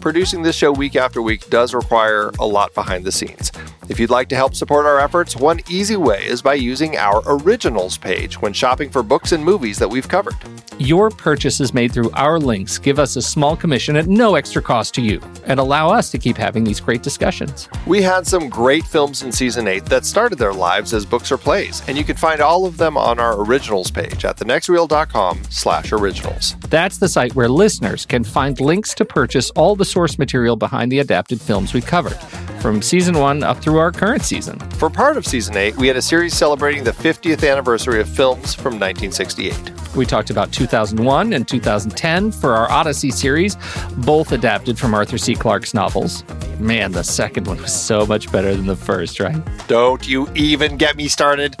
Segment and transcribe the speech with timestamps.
[0.00, 3.50] Producing this show week after week does require a lot behind the scenes.
[3.88, 7.22] If you'd like to help support our efforts, one easy way is by using our
[7.26, 10.36] originals page when shopping for books and movies that we've covered.
[10.78, 14.94] Your purchases made through our links give us a small commission at no extra cost
[14.94, 17.68] to you and allow us to keep having these great discussions.
[17.86, 21.38] We had some great films in season 8 that started their lives as books or
[21.38, 25.92] plays, and you can find all of them on our originals page at thenextreel.com slash
[25.92, 26.54] originals.
[26.68, 30.92] That's the site where listeners can find links to purchase all the source material behind
[30.92, 32.18] the adapted films we covered,
[32.60, 34.58] from season 1 up through our current season.
[34.72, 38.54] For part of season 8, we had a series celebrating the 50th anniversary of films
[38.54, 39.96] from 1968.
[39.96, 43.56] We talked about 2001 and 2010 for our Odyssey series,
[43.98, 45.34] both adapted from Arthur C.
[45.34, 46.24] Clarke's novels.
[46.58, 49.36] Man, the second one was so much better than the first, right?
[49.66, 51.56] Don't you even get me started.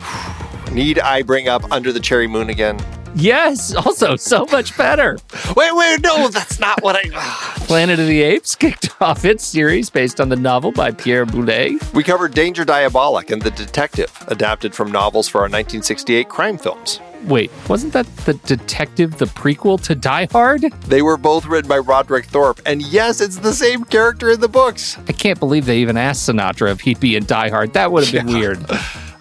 [0.72, 2.78] Need I bring up Under the Cherry Moon again?
[3.16, 5.18] Yes, also so much better.
[5.56, 7.10] Wait, wait, no, that's not what I.
[7.14, 7.54] Ah.
[7.66, 11.82] Planet of the Apes kicked off its series based on the novel by Pierre Boulet.
[11.94, 17.00] We covered Danger Diabolik and The Detective, adapted from novels for our 1968 crime films.
[17.24, 20.60] Wait, wasn't that The Detective, the prequel to Die Hard?
[20.86, 24.48] They were both written by Roderick Thorp, and yes, it's the same character in the
[24.48, 24.98] books.
[25.08, 27.72] I can't believe they even asked Sinatra if he'd be in Die Hard.
[27.72, 28.38] That would have been Yeah.
[28.38, 28.66] weird.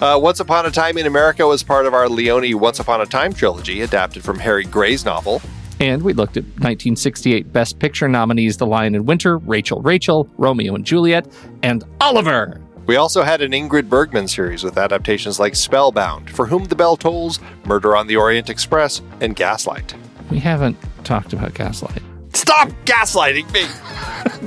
[0.05, 3.07] Uh, Once Upon a Time in America was part of our Leone Once Upon a
[3.07, 5.41] Time trilogy, adapted from Harry Grey's novel.
[5.79, 10.75] And we looked at 1968 Best Picture nominees The Lion in Winter, Rachel Rachel, Romeo
[10.75, 11.27] and Juliet,
[11.63, 12.61] and Oliver.
[12.85, 16.97] We also had an Ingrid Bergman series with adaptations like Spellbound, For Whom the Bell
[16.97, 19.95] Tolls, Murder on the Orient Express, and Gaslight.
[20.29, 22.03] We haven't talked about Gaslight.
[22.35, 23.65] Stop gaslighting me!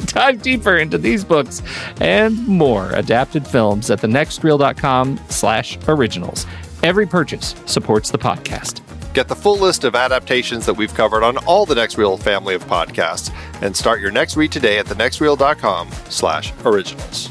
[0.07, 1.63] Dive deeper into these books
[2.01, 6.47] and more adapted films at thenextreel.com slash originals.
[6.83, 8.83] Every purchase supports the podcast.
[9.15, 12.55] Get the full list of adaptations that we've covered on all the Next Reel family
[12.55, 17.29] of podcasts, and start your next read today at thenextreel.com slash originals.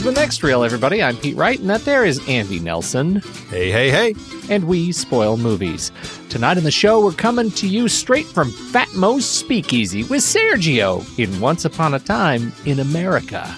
[0.00, 1.02] Is The Next Reel, everybody.
[1.02, 3.16] I'm Pete Wright, and that there is Andy Nelson.
[3.50, 4.14] Hey, hey, hey.
[4.48, 5.92] and we spoil movies.
[6.30, 11.04] Tonight in the show, we're coming to you straight from Fat Moe's Speakeasy with Sergio
[11.18, 13.54] in Once Upon a Time in America.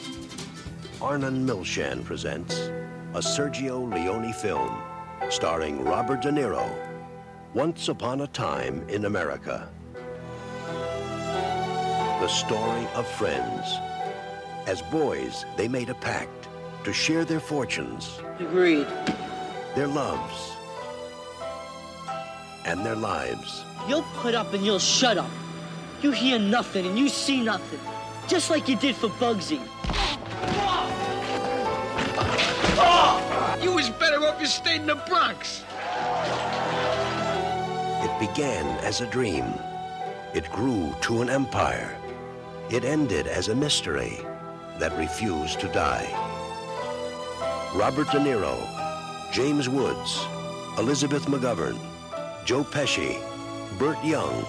[1.00, 2.56] Arnon Milchan presents
[3.14, 4.82] a Sergio Leone film
[5.30, 6.68] starring Robert De Niro.
[7.54, 9.68] Once Upon a Time in America.
[12.18, 13.91] The story of friends.
[14.66, 16.48] As boys, they made a pact
[16.84, 18.86] to share their fortunes, Agreed.
[19.74, 20.52] their loves,
[22.64, 23.64] and their lives.
[23.88, 25.30] You'll put up and you'll shut up.
[26.00, 27.80] You hear nothing and you see nothing.
[28.28, 29.60] Just like you did for Bugsy.
[33.62, 35.64] You was better off you stayed in the Bronx.
[38.04, 39.44] It began as a dream.
[40.34, 41.96] It grew to an empire.
[42.70, 44.18] it ended as a mystery
[44.82, 46.08] that refused to die.
[47.72, 48.56] Robert De Niro,
[49.30, 50.26] James Woods,
[50.76, 51.78] Elizabeth McGovern,
[52.44, 53.22] Joe Pesci,
[53.78, 54.44] Burt Young,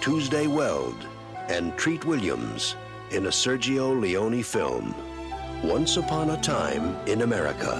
[0.00, 1.06] Tuesday Weld,
[1.48, 2.74] and Treat Williams
[3.12, 4.92] in a Sergio Leone film,
[5.62, 7.74] Once Upon a Time in America.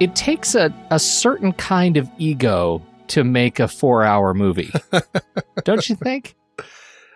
[0.00, 4.72] It takes a, a certain kind of ego to make a four hour movie.
[5.64, 6.36] Don't you think?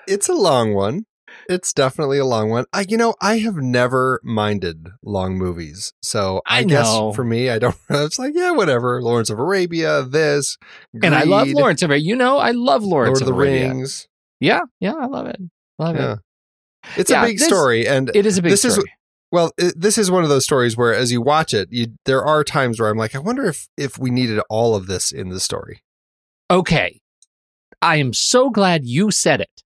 [0.06, 1.06] It's a long one.
[1.48, 2.64] It's definitely a long one.
[2.72, 7.50] I, you know, I have never minded long movies, so I, I guess for me,
[7.50, 7.76] I don't.
[7.90, 9.02] It's like, yeah, whatever.
[9.02, 10.56] Lawrence of Arabia, this,
[11.02, 12.06] And I love Lawrence of Arabia.
[12.06, 13.68] You know, I love Lawrence Lord of the Arabia.
[13.68, 14.08] Rings.
[14.40, 15.40] Yeah, yeah, I love it.
[15.78, 16.18] Love Yeah, it.
[16.96, 18.92] it's Yeah, a big this- story, and It is a big This is- story.
[19.30, 22.24] well, it, this is one of those stories where, as you watch it, you there
[22.24, 25.28] are times where I'm like, I wonder if if we needed all of this in
[25.28, 25.82] the story.
[26.50, 27.00] okay.
[27.84, 29.61] I am so glad you said it.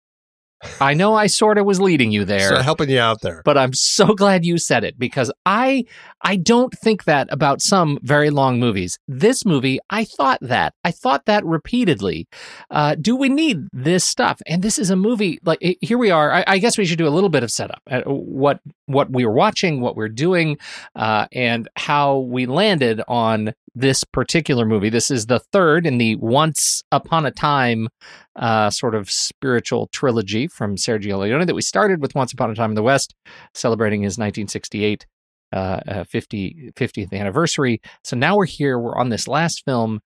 [0.81, 2.49] I know I sort of was leading you there.
[2.49, 3.43] So helping you out there.
[3.44, 5.85] but I'm so glad you said it because I
[6.22, 8.98] I don't think that about some very long movies.
[9.08, 10.74] This movie, I thought that.
[10.84, 12.28] I thought that repeatedly.
[12.70, 14.40] Uh, do we need this stuff?
[14.46, 16.32] And this is a movie like eh, here we are.
[16.32, 17.82] I, I guess we should do a little bit of setup.
[17.90, 20.58] Uh, what what we were watching, what we're doing,
[20.94, 24.90] uh, and how we landed on this particular movie.
[24.90, 27.88] This is the third in the Once Upon a Time
[28.36, 32.54] uh, sort of spiritual trilogy from Sergio Leone that we started with Once Upon a
[32.54, 33.14] Time in the West,
[33.54, 35.06] celebrating his 1968
[35.52, 37.81] uh, uh, 50, 50th anniversary.
[38.04, 38.78] So now we're here.
[38.78, 40.00] We're on this last film.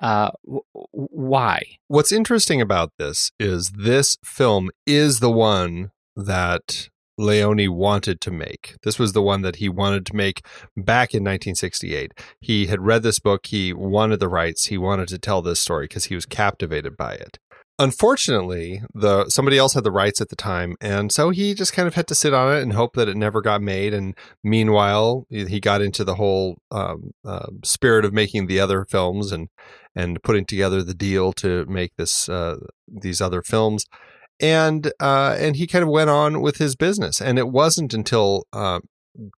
[0.00, 0.62] Uh, w-
[0.92, 1.62] why?
[1.88, 6.88] What's interesting about this is this film is the one that
[7.20, 8.76] Leone wanted to make.
[8.82, 10.44] This was the one that he wanted to make
[10.76, 12.12] back in 1968.
[12.40, 15.84] He had read this book, he wanted the rights, he wanted to tell this story
[15.84, 17.38] because he was captivated by it.
[17.80, 21.88] Unfortunately, the somebody else had the rights at the time, and so he just kind
[21.88, 23.94] of had to sit on it and hope that it never got made.
[23.94, 29.32] And meanwhile, he got into the whole um, uh, spirit of making the other films
[29.32, 29.48] and
[29.96, 32.56] and putting together the deal to make this uh,
[32.86, 33.86] these other films.
[34.38, 37.18] And uh, and he kind of went on with his business.
[37.18, 38.80] And it wasn't until uh,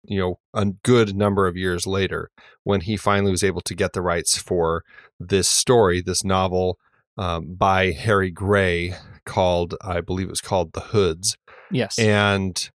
[0.03, 2.31] you know a good number of years later
[2.63, 4.83] when he finally was able to get the rights for
[5.19, 6.79] this story, this novel
[7.17, 11.37] um, by Harry Grey called I believe it was called The Hoods
[11.71, 11.97] Yes.
[11.99, 12.69] and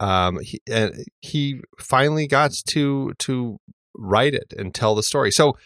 [0.00, 3.58] um, he and he finally got to to
[3.96, 5.30] write it and tell the story.
[5.30, 5.56] So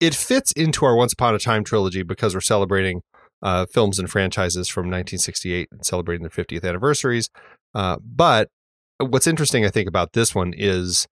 [0.00, 3.02] it fits into our Once Upon a Time trilogy because we're celebrating
[3.42, 7.30] uh, films and franchises from 1968 and celebrating their 50th anniversaries.
[7.74, 8.48] Uh, but
[8.98, 11.06] what's interesting, I think, about this one is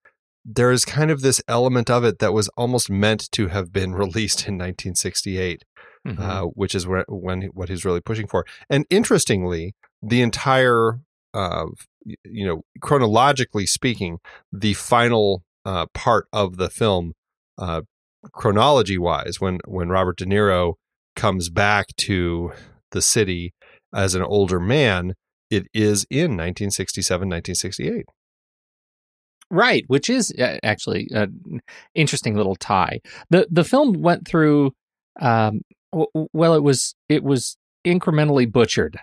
[0.44, 3.94] there is kind of this element of it that was almost meant to have been
[3.94, 5.62] released in 1968
[6.06, 6.20] Mhm.
[6.20, 8.44] uh, which is where, when what he's really pushing for.
[8.68, 11.00] And interestingly, the entire,
[11.32, 11.66] uh,
[12.24, 14.18] you know, chronologically speaking,
[14.52, 17.14] the final uh, part of the film,
[17.56, 17.82] uh,
[18.32, 20.74] chronology wise, when when Robert De Niro
[21.16, 22.52] comes back to
[22.90, 23.54] the city
[23.94, 25.14] as an older man,
[25.50, 28.04] it is in 1967, 1968.
[29.50, 31.60] Right, which is uh, actually an
[31.94, 33.00] interesting little tie.
[33.30, 34.72] the The film went through.
[35.20, 35.62] Um,
[36.32, 38.98] well, it was it was incrementally butchered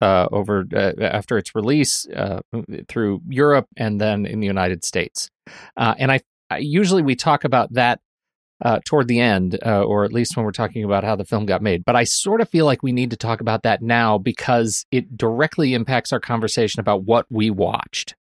[0.00, 2.40] uh, over uh, after its release uh,
[2.88, 5.30] through Europe and then in the United States.
[5.76, 8.00] Uh, and I, I usually we talk about that
[8.64, 11.46] uh, toward the end, uh, or at least when we're talking about how the film
[11.46, 11.84] got made.
[11.84, 15.16] But I sort of feel like we need to talk about that now because it
[15.16, 18.14] directly impacts our conversation about what we watched.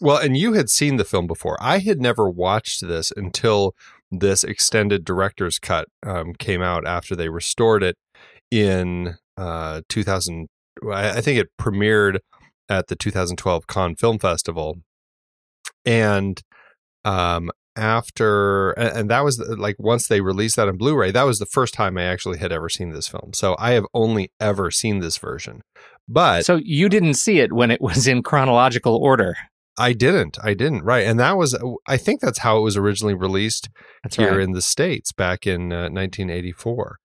[0.00, 1.56] Well, and you had seen the film before.
[1.60, 3.74] I had never watched this until
[4.10, 7.96] this extended director's cut um, came out after they restored it
[8.50, 10.48] in uh, 2000.
[10.92, 12.18] I think it premiered
[12.68, 14.78] at the 2012 Cannes Film Festival,
[15.84, 16.42] and
[17.04, 21.46] um, after and that was like once they released that on Blu-ray, that was the
[21.46, 23.32] first time I actually had ever seen this film.
[23.34, 25.62] So I have only ever seen this version,
[26.08, 29.36] but So you didn't see it when it was in chronological order.
[29.78, 30.38] I didn't.
[30.42, 30.82] I didn't.
[30.82, 31.06] Right.
[31.06, 31.56] And that was,
[31.86, 33.68] I think that's how it was originally released
[34.02, 34.40] That's here right.
[34.40, 36.98] in the States back in uh, 1984.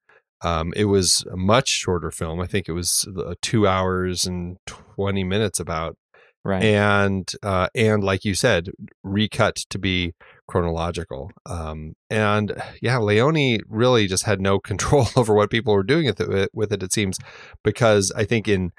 [0.43, 2.39] Um, it was a much shorter film.
[2.39, 5.97] I think it was uh, two hours and 20 minutes about.
[6.43, 6.63] right.
[6.63, 8.69] And, uh, and like you said,
[9.03, 10.13] recut to be
[10.47, 11.31] chronological.
[11.45, 16.21] Um, and yeah, Leone really just had no control over what people were doing with
[16.21, 17.17] it, with it, it seems,
[17.63, 18.71] because I think in,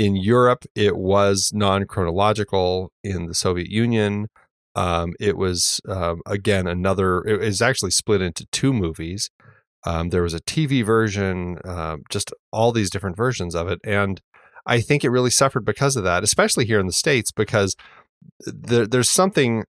[0.00, 2.90] in Europe, it was non chronological.
[3.04, 4.28] In the Soviet Union,
[4.74, 7.20] um, it was um, again another.
[7.26, 9.28] It is actually split into two movies.
[9.84, 14.22] Um, there was a TV version, um, just all these different versions of it, and
[14.66, 17.76] I think it really suffered because of that, especially here in the states, because
[18.46, 19.64] there, there's something.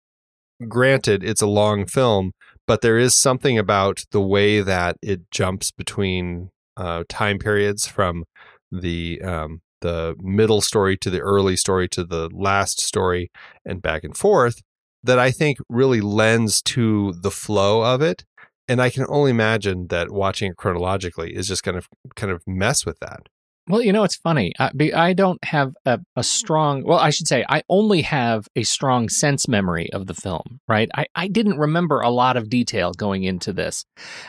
[0.65, 2.31] Granted, it's a long film,
[2.67, 8.23] but there is something about the way that it jumps between uh, time periods from
[8.71, 13.31] the um, the middle story to the early story to the last story
[13.65, 14.61] and back and forth
[15.03, 18.23] that I think really lends to the flow of it.
[18.67, 22.43] And I can only imagine that watching it chronologically is just going to kind of
[22.47, 23.27] mess with that.
[23.67, 24.53] Well, you know, it's funny.
[24.59, 28.63] I, I don't have a, a, strong, well, I should say, I only have a
[28.63, 30.89] strong sense memory of the film, right?
[30.95, 33.85] I, I didn't remember a lot of detail going into this.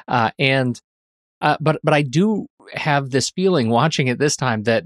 [0.06, 0.78] Uh, and,
[1.40, 4.84] uh, but, but I do have this feeling watching it this time that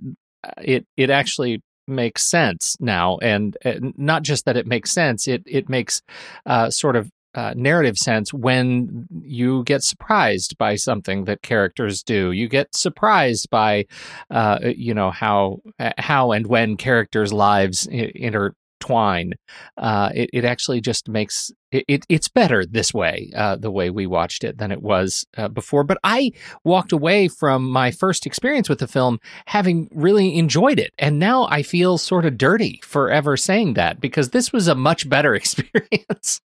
[0.59, 3.19] it, it actually makes sense now.
[3.19, 6.03] And uh, not just that it makes sense, it, it makes
[6.45, 12.33] uh, sort of uh, narrative sense when you get surprised by something that characters do.
[12.33, 13.85] You get surprised by,
[14.31, 15.59] uh, you know, how
[15.99, 17.87] how and when characters' lives
[18.87, 19.33] intertwine.
[19.77, 24.07] Uh, it, it actually just makes it, it's better this way, uh, the way we
[24.07, 25.85] watched it than it was uh, before.
[25.85, 26.33] But I
[26.65, 31.47] walked away from my first experience with the film having really enjoyed it, and now
[31.51, 35.35] I feel sort of dirty for ever saying that because this was a much better
[35.41, 36.41] experience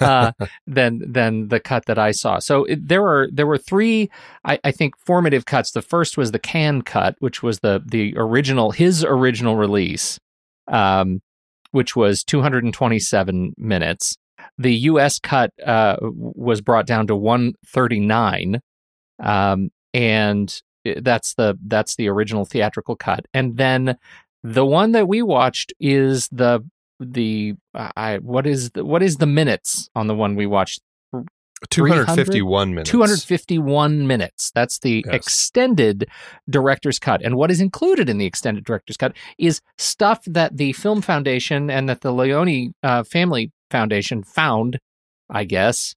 [0.00, 0.32] uh,
[0.66, 2.38] than than the cut that I saw.
[2.38, 4.10] So it, there were there were three,
[4.44, 5.72] I, I, think, formative cuts.
[5.72, 10.18] The first was the Cannes cut, which was the the original his original release,
[10.68, 11.20] um,
[11.72, 14.16] which was 227 minutes.
[14.58, 15.18] The U.S.
[15.18, 18.60] cut uh, was brought down to 139,
[19.22, 23.26] um, and that's the that's the original theatrical cut.
[23.34, 23.96] And then
[24.42, 26.60] the one that we watched is the
[26.98, 30.82] the I what is the, what is the minutes on the one we watched?
[31.70, 32.90] 251 minutes.
[32.90, 34.50] 251 minutes.
[34.54, 35.14] That's the yes.
[35.14, 36.08] extended
[36.48, 37.22] director's cut.
[37.22, 41.70] And what is included in the extended director's cut is stuff that the Film Foundation
[41.70, 44.78] and that the Leone uh, Family Foundation found,
[45.30, 45.94] I guess,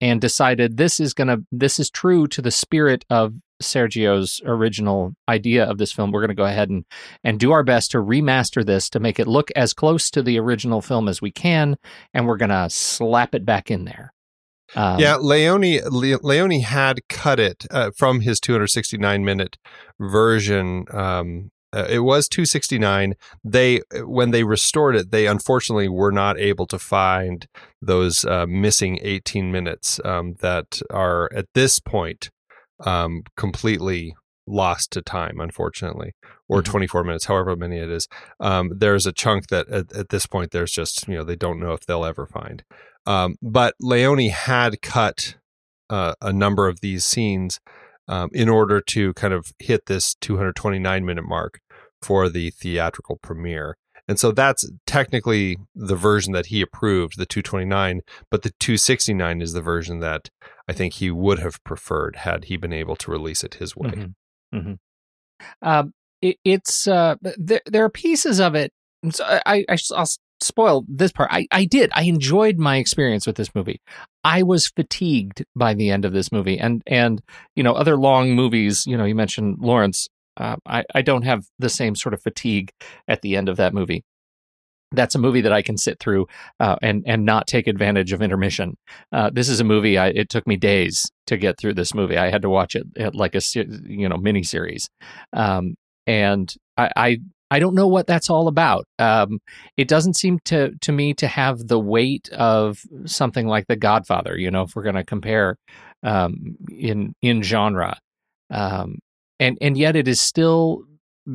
[0.00, 5.12] and decided this is going to this is true to the spirit of Sergio's original
[5.28, 6.10] idea of this film.
[6.10, 6.84] We're going to go ahead and
[7.22, 10.38] and do our best to remaster this to make it look as close to the
[10.38, 11.76] original film as we can,
[12.14, 14.12] and we're going to slap it back in there.
[14.74, 19.58] Um, yeah, Leone Leone had cut it uh, from his 269 minute
[19.98, 20.86] version.
[20.92, 23.14] Um, uh, it was 269.
[23.44, 27.46] They when they restored it, they unfortunately were not able to find
[27.80, 32.30] those uh, missing 18 minutes um, that are at this point
[32.84, 34.14] um, completely
[34.46, 36.12] lost to time, unfortunately,
[36.48, 36.70] or mm-hmm.
[36.70, 38.08] 24 minutes, however many it is.
[38.40, 41.60] Um, there's a chunk that at, at, this point, there's just, you know, they don't
[41.60, 42.64] know if they'll ever find.
[43.10, 45.34] Um, but Leone had cut
[45.88, 47.58] uh, a number of these scenes
[48.06, 51.58] um, in order to kind of hit this 229 minute mark
[52.00, 53.76] for the theatrical premiere.
[54.06, 58.00] And so that's technically the version that he approved, the 229,
[58.30, 60.30] but the 269 is the version that
[60.68, 63.90] I think he would have preferred had he been able to release it his way.
[63.90, 64.56] Mm-hmm.
[64.56, 64.72] Mm-hmm.
[65.60, 65.84] Uh,
[66.22, 67.60] it, it's uh, there.
[67.66, 68.72] There are pieces of it.
[69.10, 70.06] So I, I will
[70.42, 71.30] spoil this part.
[71.32, 71.90] I, I did.
[71.94, 73.80] I enjoyed my experience with this movie.
[74.24, 77.22] I was fatigued by the end of this movie, and and
[77.56, 78.86] you know other long movies.
[78.86, 80.08] You know, you mentioned Lawrence.
[80.36, 82.70] Uh, I, I don't have the same sort of fatigue
[83.08, 84.04] at the end of that movie.
[84.92, 86.26] That's a movie that I can sit through
[86.58, 88.76] uh, and and not take advantage of intermission.
[89.12, 89.98] Uh, this is a movie.
[89.98, 92.16] I, it took me days to get through this movie.
[92.16, 94.88] I had to watch it at like a you know mini series,
[95.32, 95.74] um,
[96.06, 97.18] and I, I
[97.50, 98.86] I don't know what that's all about.
[98.98, 99.40] Um,
[99.76, 104.38] it doesn't seem to to me to have the weight of something like The Godfather.
[104.38, 105.56] You know, if we're going to compare
[106.02, 107.98] um, in in genre,
[108.50, 108.98] um,
[109.38, 110.84] and and yet it is still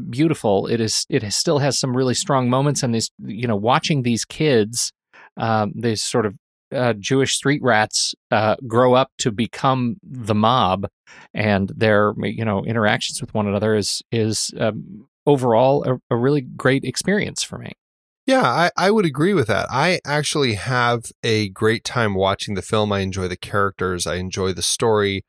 [0.10, 0.68] beautiful.
[0.68, 4.04] It is it has, still has some really strong moments, and this you know watching
[4.04, 4.92] these kids,
[5.38, 6.38] um, these sort of
[6.74, 10.88] uh, Jewish street rats uh, grow up to become the mob,
[11.34, 16.42] and their you know interactions with one another is is um, overall a, a really
[16.42, 17.74] great experience for me.
[18.28, 19.68] Yeah, I, I would agree with that.
[19.70, 22.92] I actually have a great time watching the film.
[22.92, 24.08] I enjoy the characters.
[24.08, 25.24] I enjoy the story.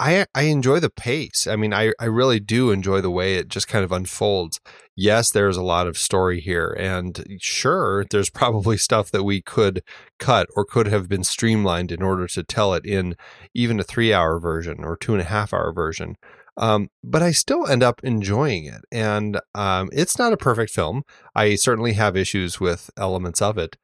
[0.00, 1.46] I I enjoy the pace.
[1.46, 4.58] I mean, I, I really do enjoy the way it just kind of unfolds.
[4.96, 6.74] Yes, there's a lot of story here.
[6.76, 9.82] And sure, there's probably stuff that we could
[10.18, 13.14] cut or could have been streamlined in order to tell it in
[13.54, 16.16] even a three hour version or two and a half hour version.
[16.56, 18.82] Um, but I still end up enjoying it.
[18.92, 21.02] And um, it's not a perfect film.
[21.34, 23.76] I certainly have issues with elements of it.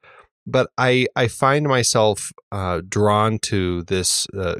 [0.47, 4.57] But I, I find myself uh, drawn to this uh,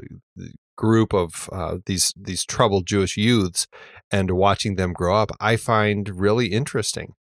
[0.77, 3.67] group of uh, these these troubled Jewish youths
[4.09, 7.13] and watching them grow up, I find really interesting.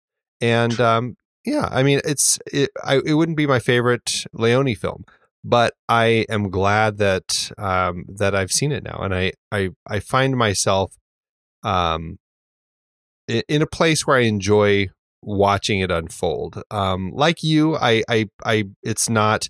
[0.43, 5.05] And um, yeah, I mean, it's it, I, it wouldn't be my favorite Leone film,
[5.44, 10.00] but I am glad that um, that I've seen it now, and I I I
[10.00, 10.96] find myself
[11.62, 12.18] um,
[13.28, 14.88] in, a place where I enjoy
[15.22, 16.62] watching it unfold.
[16.70, 19.48] Um, like you, I I I it's not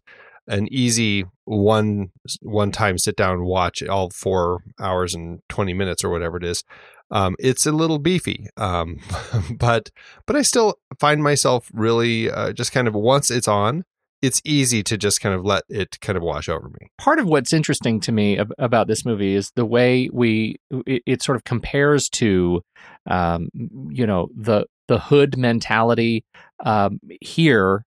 [0.48, 2.10] an easy one
[2.42, 6.44] one time sit down and watch all four hours and 20 minutes or whatever it
[6.44, 6.64] is
[7.10, 8.98] um, it's a little beefy um,
[9.58, 9.90] but
[10.26, 13.84] but i still find myself really uh, just kind of once it's on
[14.24, 16.90] it's easy to just kind of let it kind of wash over me.
[16.96, 21.02] Part of what's interesting to me ab- about this movie is the way we it,
[21.04, 22.62] it sort of compares to
[23.06, 23.50] um,
[23.90, 26.24] you know the the hood mentality
[26.64, 27.84] um, here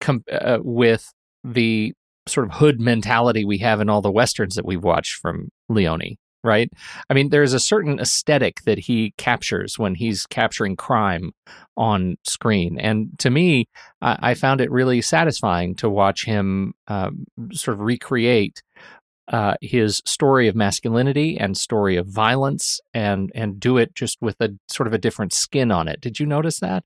[0.00, 1.12] com- uh, with
[1.44, 1.92] the
[2.26, 6.16] sort of hood mentality we have in all the westerns that we've watched from Leone,
[6.42, 6.70] right?
[7.08, 11.32] I mean, there's a certain aesthetic that he captures when he's capturing crime
[11.76, 12.78] on screen.
[12.78, 13.68] And to me,
[14.00, 18.62] I, I found it really satisfying to watch him um, sort of recreate
[19.28, 24.34] uh, his story of masculinity and story of violence and and do it just with
[24.40, 26.00] a sort of a different skin on it.
[26.00, 26.82] Did you notice that?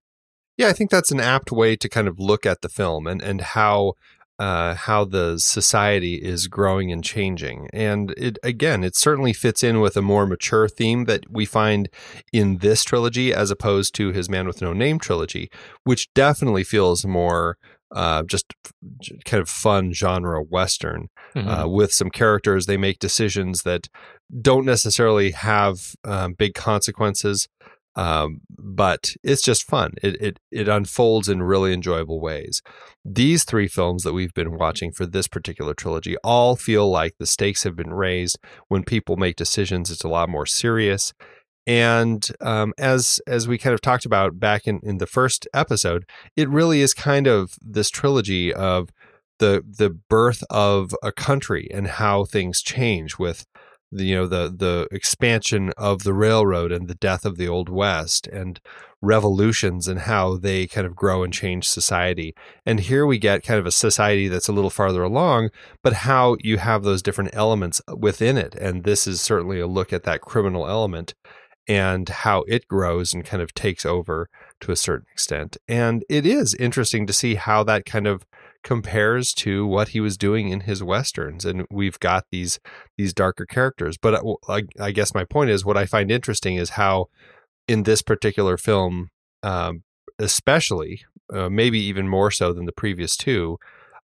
[0.58, 3.22] Yeah, I think that's an apt way to kind of look at the film and
[3.22, 3.94] and how
[4.38, 7.68] uh, how the society is growing and changing.
[7.72, 11.88] And it again, it certainly fits in with a more mature theme that we find
[12.32, 15.50] in this trilogy as opposed to his Man with No Name trilogy,
[15.84, 17.58] which definitely feels more
[17.94, 18.52] uh, just
[19.24, 21.48] kind of fun genre western mm-hmm.
[21.48, 22.66] uh, with some characters.
[22.66, 23.88] They make decisions that
[24.40, 27.48] don't necessarily have um, big consequences.
[27.96, 29.94] Um, but it's just fun.
[30.02, 32.60] It, it it unfolds in really enjoyable ways.
[33.04, 37.26] These three films that we've been watching for this particular trilogy all feel like the
[37.26, 38.38] stakes have been raised.
[38.68, 41.12] When people make decisions, it's a lot more serious.
[41.66, 46.04] And um, as as we kind of talked about back in, in the first episode,
[46.36, 48.90] it really is kind of this trilogy of
[49.38, 53.46] the the birth of a country and how things change with
[53.94, 57.68] the, you know the the expansion of the railroad and the death of the old
[57.68, 58.60] west and
[59.04, 62.34] revolutions and how they kind of grow and change society.
[62.64, 65.50] And here we get kind of a society that's a little farther along
[65.82, 68.54] but how you have those different elements uh, within it.
[68.54, 71.14] And this is certainly a look at that criminal element
[71.66, 74.28] and how it grows and kind of takes over
[74.60, 75.56] to a certain extent.
[75.68, 78.26] And it is interesting to see how that kind of
[78.64, 82.58] compares to what he was doing in his westerns and we've got these
[82.96, 83.96] these darker characters.
[83.98, 87.06] But uh, I, I guess my point is what i find interesting is how
[87.68, 89.10] in this particular film
[89.42, 89.82] um,
[90.18, 93.58] especially uh, maybe even more so than the previous two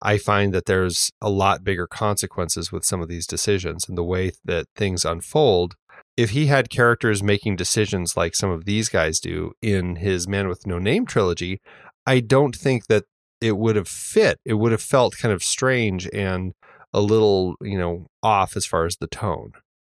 [0.02, 4.04] i find that there's a lot bigger consequences with some of these decisions and the
[4.04, 5.76] way that things unfold.
[6.18, 10.48] If he had characters making decisions like some of these guys do in his man
[10.48, 11.60] with no name trilogy
[12.06, 13.04] i don't think that
[13.42, 14.40] it would have fit.
[14.46, 16.54] It would have felt kind of strange and
[16.94, 19.54] a little, you know, off as far as the tone.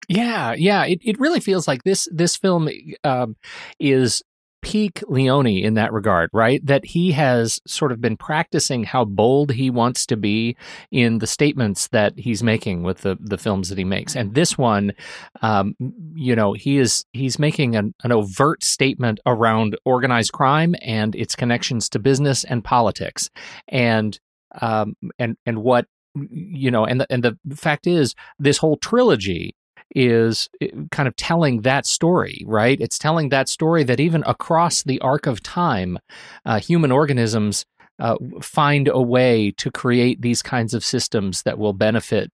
[0.08, 0.84] Yeah, yeah.
[0.84, 2.68] It, it really feels like this this film
[3.04, 3.36] um,
[3.78, 4.22] is
[4.66, 6.64] peak Leone in that regard, right?
[6.66, 10.56] That he has sort of been practicing how bold he wants to be
[10.90, 14.16] in the statements that he's making with the the films that he makes.
[14.16, 14.92] And this one,
[15.40, 15.76] um,
[16.16, 21.36] you know, he is he's making an, an overt statement around organized crime and its
[21.36, 23.30] connections to business and politics,
[23.68, 24.18] and
[24.60, 25.86] um, and and what
[26.30, 29.54] you know, and the, and the fact is, this whole trilogy
[29.94, 32.80] is eh, kind of telling that story, right?
[32.80, 35.98] It's telling that story that even across the arc of time,
[36.44, 37.64] uh, human organisms
[37.98, 42.30] uh, find a way to create these kinds of systems that will benefit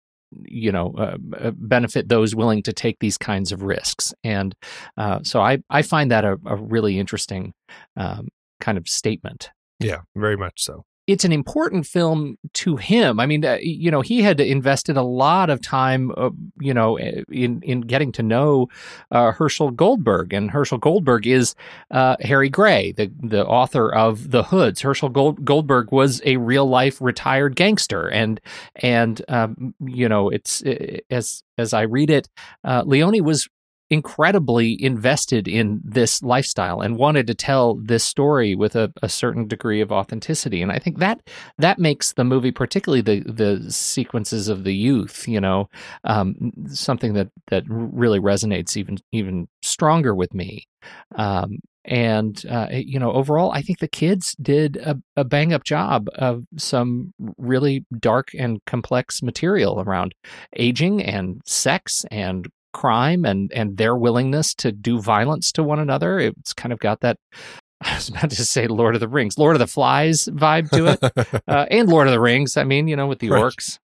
[0.44, 4.14] you know uh, uh benefit those willing to take these kinds of risks.
[4.24, 4.54] And
[4.98, 7.54] uh, so i i find that a, a really interesting
[7.96, 8.28] um,
[8.60, 9.50] kind of statement.
[9.80, 13.20] Yeah very much so it's an important film to him.
[13.20, 16.98] I mean, uh, you know, he had invested a lot of time, uh, you know,
[16.98, 18.68] in in getting to know
[19.12, 21.56] uh, Herschel Goldberg, and Herschel Goldberg is
[21.92, 24.82] uh, Harry Grey, the the author of The Hoods.
[24.82, 28.42] Herschel Gold, Goldberg was a real life retired gangster, and
[28.76, 32.28] and um, you know, it's eh, as as I read it,
[32.66, 33.48] uh, Leone was
[33.90, 39.48] incredibly invested in this lifestyle and wanted to tell this story with a, a, certain
[39.48, 40.62] degree of authenticity.
[40.62, 41.22] And I think that
[41.58, 45.70] that makes the movie, particularly the the sequences of the youth, you know,
[46.04, 50.68] um, something that that really resonates even even stronger with me.
[51.16, 55.64] Um, and uh, you know, overall, I think the kids did a, a bang up
[55.64, 60.14] job of some really dark and complex material around
[60.58, 66.20] aging and sex and crime and and their willingness to do violence to one another.
[66.20, 67.18] It's kind of got that.
[67.82, 70.88] I was about to say Lord of the Rings, Lord of the Flies vibe to
[70.88, 72.58] it, uh, and Lord of the Rings.
[72.58, 73.44] I mean, you know, with the right.
[73.44, 73.80] orcs.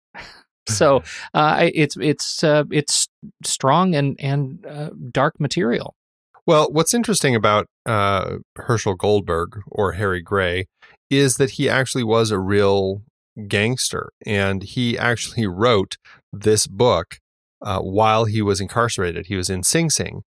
[0.67, 3.07] so uh, it's it's uh, it's
[3.43, 5.95] strong and and uh, dark material.
[6.45, 10.65] Well, what's interesting about uh, Herschel Goldberg or Harry Grey
[11.11, 13.03] is that he actually was a real
[13.47, 15.97] gangster, and he actually wrote
[16.33, 17.19] this book
[17.61, 19.27] uh, while he was incarcerated.
[19.27, 20.23] He was in Sing Sing,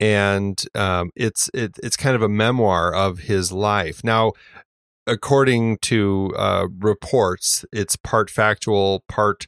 [0.00, 4.02] and um, it's it, it's kind of a memoir of his life.
[4.04, 4.32] Now,
[5.06, 9.46] according to uh, reports, it's part factual, part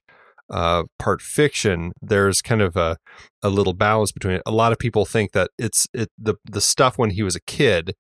[0.51, 1.93] uh, part fiction.
[2.01, 2.99] There's kind of a
[3.43, 4.43] a little balance between it.
[4.47, 7.41] A lot of people think that it's it the the stuff when he was a
[7.41, 7.95] kid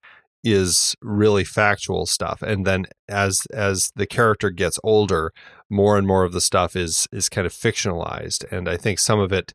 [0.44, 5.32] is really factual stuff and then as as the character gets older
[5.70, 9.18] more and more of the stuff is is kind of fictionalized and i think some
[9.18, 9.54] of it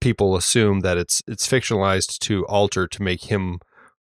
[0.00, 3.58] people assume that it's it's fictionalized to alter to make him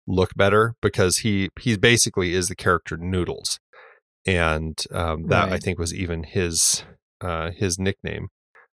[0.06, 3.58] look better because he he basically is the character noodles
[4.24, 5.52] and um, that right.
[5.54, 6.84] i think was even his
[7.20, 8.28] uh, his nickname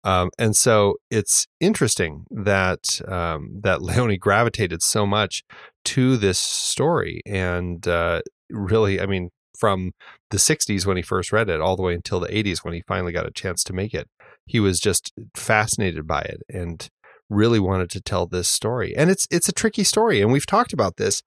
[0.04, 5.44] um, and so it's interesting that um, that Leone gravitated so much
[5.86, 9.92] to this story, and uh, really, I mean, from
[10.30, 12.84] the '60s when he first read it, all the way until the '80s when he
[12.88, 14.08] finally got a chance to make it,
[14.46, 16.88] he was just fascinated by it, and
[17.30, 18.96] really wanted to tell this story.
[18.96, 21.22] And it's it's a tricky story and we've talked about this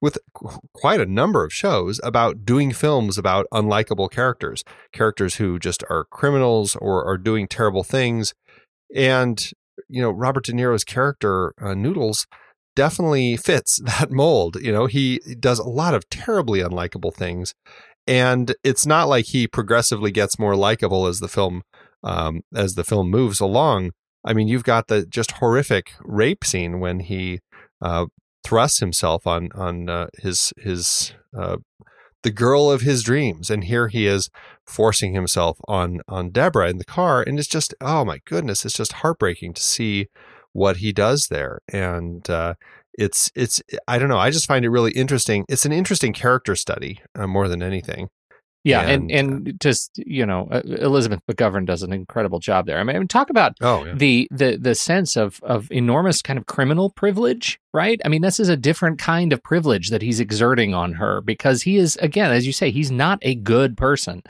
[0.00, 0.18] with
[0.72, 6.04] quite a number of shows about doing films about unlikable characters, characters who just are
[6.04, 8.34] criminals or are doing terrible things.
[8.94, 9.50] And
[9.88, 12.26] you know, Robert De Niro's character uh, Noodles
[12.76, 14.56] definitely fits that mold.
[14.60, 17.54] You know, he does a lot of terribly unlikable things.
[18.06, 21.62] And it's not like he progressively gets more likable as the film
[22.02, 23.90] um, as the film moves along
[24.24, 27.40] I mean, you've got the just horrific rape scene when he
[27.80, 28.06] uh,
[28.44, 31.58] thrusts himself on on uh, his his uh,
[32.22, 34.30] the girl of his dreams, and here he is
[34.66, 38.76] forcing himself on on Deborah in the car, and it's just oh my goodness, it's
[38.76, 40.08] just heartbreaking to see
[40.52, 42.54] what he does there, and uh,
[42.94, 45.44] it's it's I don't know, I just find it really interesting.
[45.48, 48.08] It's an interesting character study uh, more than anything.
[48.68, 52.66] Yeah, and and, and uh, just you know, uh, Elizabeth McGovern does an incredible job
[52.66, 52.78] there.
[52.78, 53.94] I mean, talk about oh, yeah.
[53.94, 58.00] the the the sense of of enormous kind of criminal privilege right?
[58.04, 61.62] I mean, this is a different kind of privilege that he's exerting on her because
[61.62, 64.22] he is, again, as you say, he's not a good person.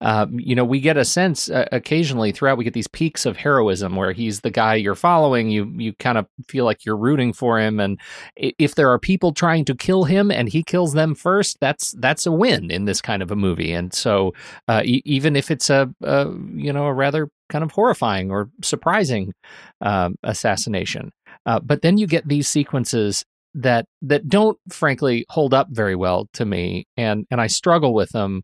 [0.00, 3.36] Um, you know, we get a sense uh, occasionally throughout, we get these peaks of
[3.36, 5.50] heroism where he's the guy you're following.
[5.50, 7.98] You you kind of feel like you're rooting for him, and
[8.36, 12.26] if there are people trying to kill him and he kills them first, that's that's
[12.26, 13.72] a win in this kind of a movie.
[13.72, 14.34] And so,
[14.68, 18.48] uh, e- even if it's a, a you know a rather kind of horrifying or
[18.62, 19.34] surprising
[19.82, 21.12] um, assassination.
[21.46, 23.24] Uh, but then you get these sequences
[23.54, 28.10] that that don't frankly hold up very well to me, and and I struggle with
[28.10, 28.42] them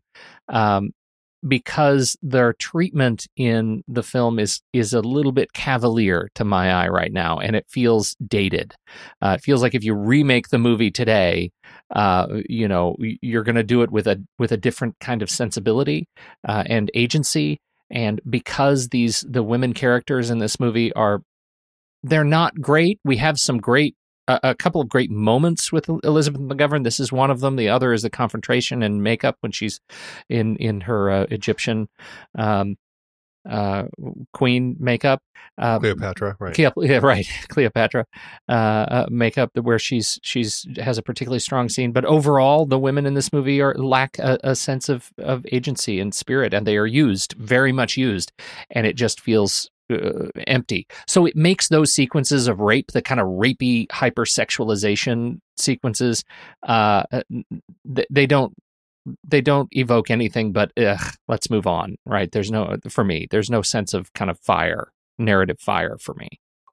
[0.49, 0.91] um,
[1.47, 6.87] because their treatment in the film is is a little bit cavalier to my eye
[6.89, 8.73] right now, and it feels dated.
[9.21, 11.51] Uh, it feels like if you remake the movie today,
[11.95, 15.29] uh, you know, you're going to do it with a with a different kind of
[15.29, 16.07] sensibility
[16.47, 17.59] uh, and agency.
[17.89, 21.21] And because these the women characters in this movie are
[22.03, 22.99] they're not great.
[23.03, 23.95] We have some great
[24.27, 26.83] a couple of great moments with Elizabeth McGovern.
[26.83, 27.55] This is one of them.
[27.55, 29.79] The other is the confrontation and makeup when she's
[30.27, 31.87] in in her uh, Egyptian
[32.37, 32.75] um,
[33.49, 33.85] uh,
[34.33, 35.21] queen makeup.
[35.57, 36.53] Uh, Cleopatra, right?
[36.59, 37.27] yeah, right.
[37.47, 38.05] Cleopatra
[38.49, 41.93] uh, uh, makeup, where she's she's has a particularly strong scene.
[41.93, 45.99] But overall, the women in this movie are lack a, a sense of of agency
[45.99, 48.33] and spirit, and they are used very much used,
[48.69, 50.87] and it just feels uh, empty.
[51.07, 56.23] So it makes those sequences of rape, the kind of rapey hypersexualization sequences,
[56.67, 57.21] uh, uh
[58.09, 58.53] they don't
[59.25, 61.95] they don't evoke anything but ugh, let's move on.
[62.05, 62.31] Right?
[62.31, 63.27] There's no for me.
[63.29, 66.27] There's no sense of kind of fire, narrative fire for me.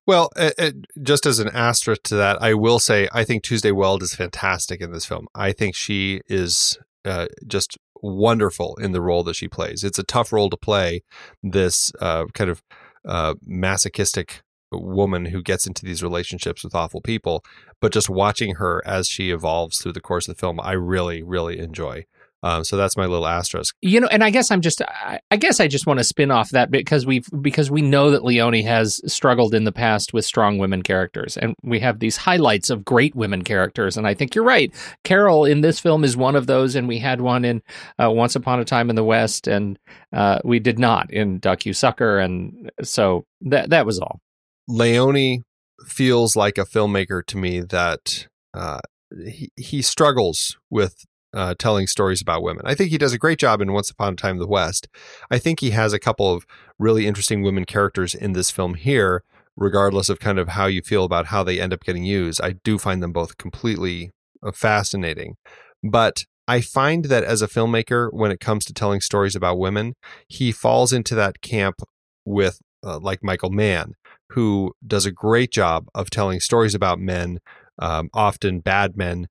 [0.07, 3.71] Well, it, it, just as an asterisk to that, I will say I think Tuesday
[3.71, 5.29] Weld is fantastic in this film.
[5.35, 9.83] I think she is uh, just wonderful in the role that she plays.
[9.83, 11.03] It's a tough role to play.
[11.43, 12.63] This uh, kind of
[13.07, 17.45] uh, masochistic woman who gets into these relationships with awful people,
[17.81, 21.23] but just watching her as she evolves through the course of the film, I really,
[21.23, 22.07] really enjoy.
[22.45, 23.75] Um, so that's my little asterisk.
[23.81, 26.31] You know, and I guess I'm just, I, I guess I just want to spin
[26.31, 30.27] off that because we've, because we know that Leone has struggled in the past with
[30.27, 31.39] strong women characters.
[31.39, 33.97] And we have these highlights of great women characters.
[33.97, 34.71] And I think you're right.
[35.05, 36.75] Carol in this film is one of those.
[36.75, 37.63] And we had one in
[37.99, 39.49] uh, Once Upon a Time in the West.
[39.49, 39.79] And
[40.13, 42.19] uh, we did not in Duck You Sucker.
[42.19, 44.21] And so that, that was all.
[44.69, 45.45] Leone
[45.87, 48.81] feels like a filmmaker to me that uh,
[49.27, 52.63] he, he struggles with uh, telling stories about women.
[52.65, 54.89] I think he does a great job in Once Upon a Time in the West.
[55.31, 56.47] I think he has a couple of
[56.79, 59.23] really interesting women characters in this film here,
[59.57, 62.41] regardless of kind of how you feel about how they end up getting used.
[62.41, 65.37] I do find them both completely uh, fascinating.
[65.83, 69.95] But I find that as a filmmaker, when it comes to telling stories about women,
[70.29, 71.77] he falls into that camp
[72.25, 73.95] with uh, like Michael Mann,
[74.31, 77.39] who does a great job of telling stories about men,
[77.79, 79.29] um, often bad men,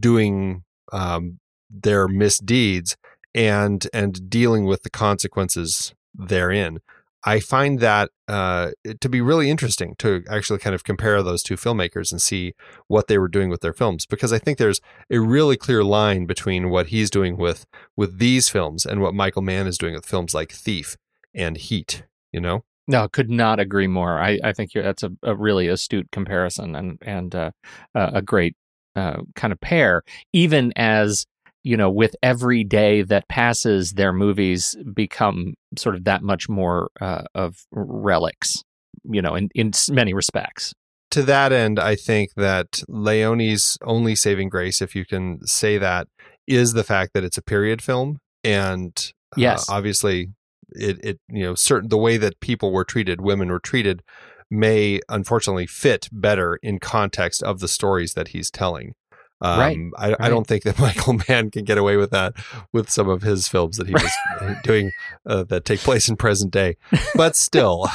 [0.00, 1.38] doing um,
[1.70, 2.96] their misdeeds
[3.34, 6.80] and and dealing with the consequences therein.
[7.26, 11.56] I find that uh, to be really interesting to actually kind of compare those two
[11.56, 12.52] filmmakers and see
[12.86, 16.26] what they were doing with their films because I think there's a really clear line
[16.26, 17.66] between what he's doing with
[17.96, 20.96] with these films and what Michael Mann is doing with films like Thief
[21.34, 22.04] and Heat.
[22.30, 22.64] You know.
[22.86, 24.18] No, could not agree more.
[24.18, 27.50] I, I think that's a, a really astute comparison and and uh,
[27.94, 28.54] a great
[28.96, 30.02] uh, kind of pair,
[30.32, 31.26] even as
[31.64, 36.90] you know, with every day that passes, their movies become sort of that much more
[37.00, 38.62] uh, of relics,
[39.04, 40.74] you know, in, in many respects.
[41.12, 46.06] To that end, I think that Leone's only saving grace, if you can say that,
[46.46, 48.18] is the fact that it's a period film.
[48.42, 48.92] And
[49.32, 49.66] uh, yes.
[49.70, 50.28] obviously,
[50.70, 54.02] it, it, you know, certain the way that people were treated, women were treated,
[54.50, 58.94] may unfortunately fit better in context of the stories that he's telling.
[59.40, 60.16] Um, right, I, right.
[60.20, 62.34] I, don't think that Michael Mann can get away with that
[62.72, 64.12] with some of his films that he was
[64.64, 64.90] doing
[65.26, 66.76] uh, that take place in present day.
[67.14, 67.88] But still,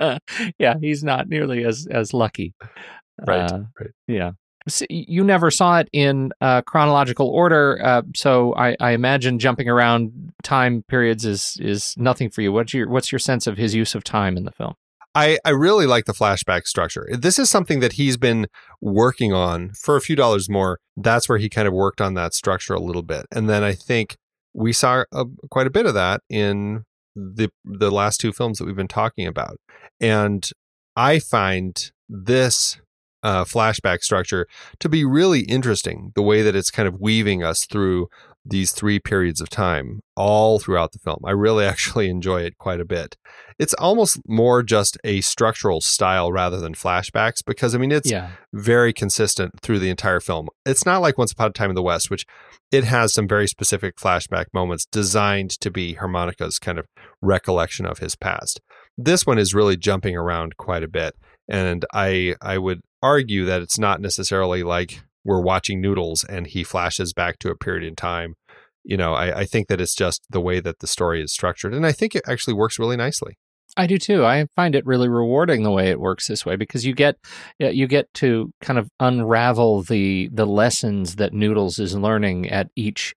[0.58, 2.54] yeah, he's not nearly as as lucky.
[3.26, 3.50] Right.
[3.50, 3.90] Uh, right.
[4.08, 4.32] Yeah.
[4.90, 10.32] you never saw it in uh, chronological order, uh, so I, I, imagine jumping around
[10.42, 12.52] time periods is is nothing for you.
[12.52, 14.74] What's your what's your sense of his use of time in the film?
[15.14, 17.06] I, I really like the flashback structure.
[17.12, 18.46] This is something that he's been
[18.80, 20.78] working on for a few dollars more.
[20.96, 23.26] That's where he kind of worked on that structure a little bit.
[23.30, 24.16] And then I think
[24.54, 28.64] we saw a, quite a bit of that in the the last two films that
[28.64, 29.58] we've been talking about.
[30.00, 30.48] And
[30.96, 32.80] I find this
[33.22, 34.46] uh, flashback structure
[34.80, 36.12] to be really interesting.
[36.14, 38.08] The way that it's kind of weaving us through
[38.44, 41.20] these three periods of time all throughout the film.
[41.24, 43.16] I really actually enjoy it quite a bit.
[43.58, 48.30] It's almost more just a structural style rather than flashbacks because I mean it's yeah.
[48.52, 50.48] very consistent through the entire film.
[50.66, 52.26] It's not like Once Upon a Time in the West, which
[52.72, 56.86] it has some very specific flashback moments designed to be harmonica's kind of
[57.20, 58.60] recollection of his past.
[58.96, 61.14] This one is really jumping around quite a bit.
[61.48, 66.64] And I I would argue that it's not necessarily like we're watching Noodles and he
[66.64, 68.34] flashes back to a period in time.
[68.84, 71.72] You know, I, I think that it's just the way that the story is structured.
[71.72, 73.36] And I think it actually works really nicely.
[73.76, 74.24] I do too.
[74.24, 77.16] I find it really rewarding the way it works this way because you get
[77.58, 83.14] you get to kind of unravel the the lessons that Noodles is learning at each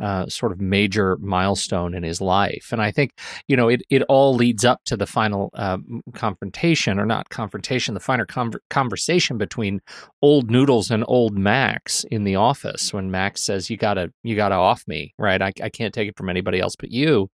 [0.00, 2.68] uh, sort of major milestone in his life.
[2.72, 3.12] And I think,
[3.48, 5.78] you know, it, it all leads up to the final uh,
[6.14, 9.80] confrontation, or not confrontation, the final con- conversation between
[10.20, 14.54] old Noodles and old Max in the office when Max says, "You gotta, you gotta
[14.54, 15.40] off me, right?
[15.40, 17.28] I, I can't take it from anybody else but you."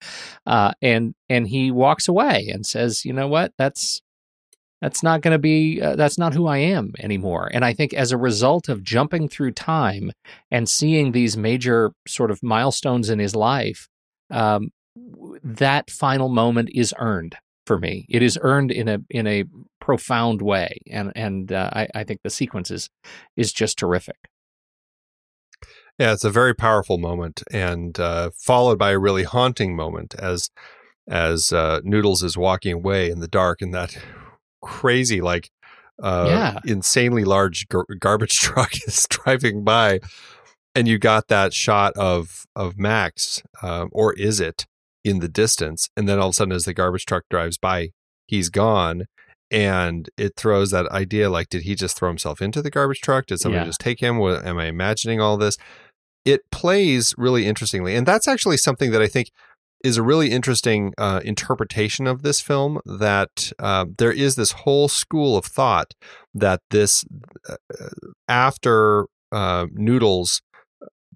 [0.46, 3.54] Uh, and and he walks away and says, "You know what?
[3.58, 4.02] That's
[4.82, 7.50] that's not going to be uh, that's not who i am anymore.
[7.54, 10.12] And i think as a result of jumping through time
[10.52, 13.88] and seeing these major sort of milestones in his life
[14.30, 14.70] um,
[15.44, 17.36] that final moment is earned
[17.66, 18.06] for me.
[18.10, 19.44] It is earned in a in a
[19.80, 20.80] profound way.
[20.90, 22.90] And and uh, I, I think the sequence is
[23.36, 24.18] is just terrific.
[26.00, 30.50] Yeah it's a very powerful moment and uh, followed by a really haunting moment as
[31.08, 33.98] as uh, noodles is walking away in the dark and that
[34.62, 35.50] crazy, like
[36.02, 36.60] uh, yeah.
[36.66, 40.00] insanely large gar- garbage truck is driving by,
[40.76, 44.66] and you got that shot of of Max, um, or is it
[45.04, 45.90] in the distance?
[45.96, 47.90] And then all of a sudden, as the garbage truck drives by,
[48.28, 49.06] he's gone,
[49.50, 53.26] and it throws that idea like, did he just throw himself into the garbage truck?
[53.28, 53.68] Did somebody Yeah.
[53.70, 54.18] just take him?
[54.18, 55.58] What, am I imagining all this?
[56.26, 59.32] It plays really interestingly, and that's actually something that I think
[59.84, 62.80] is a really interesting uh, interpretation of this film.
[62.86, 65.94] That uh, there is this whole school of thought
[66.34, 67.06] that this
[67.50, 67.56] uh,
[68.28, 70.42] after uh, Noodles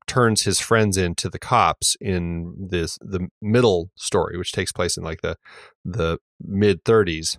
[0.08, 5.04] turns his friends into the cops in this the middle story, which takes place in
[5.04, 5.38] like the
[5.86, 7.38] the mid 30s.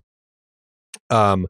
[1.10, 1.46] Um,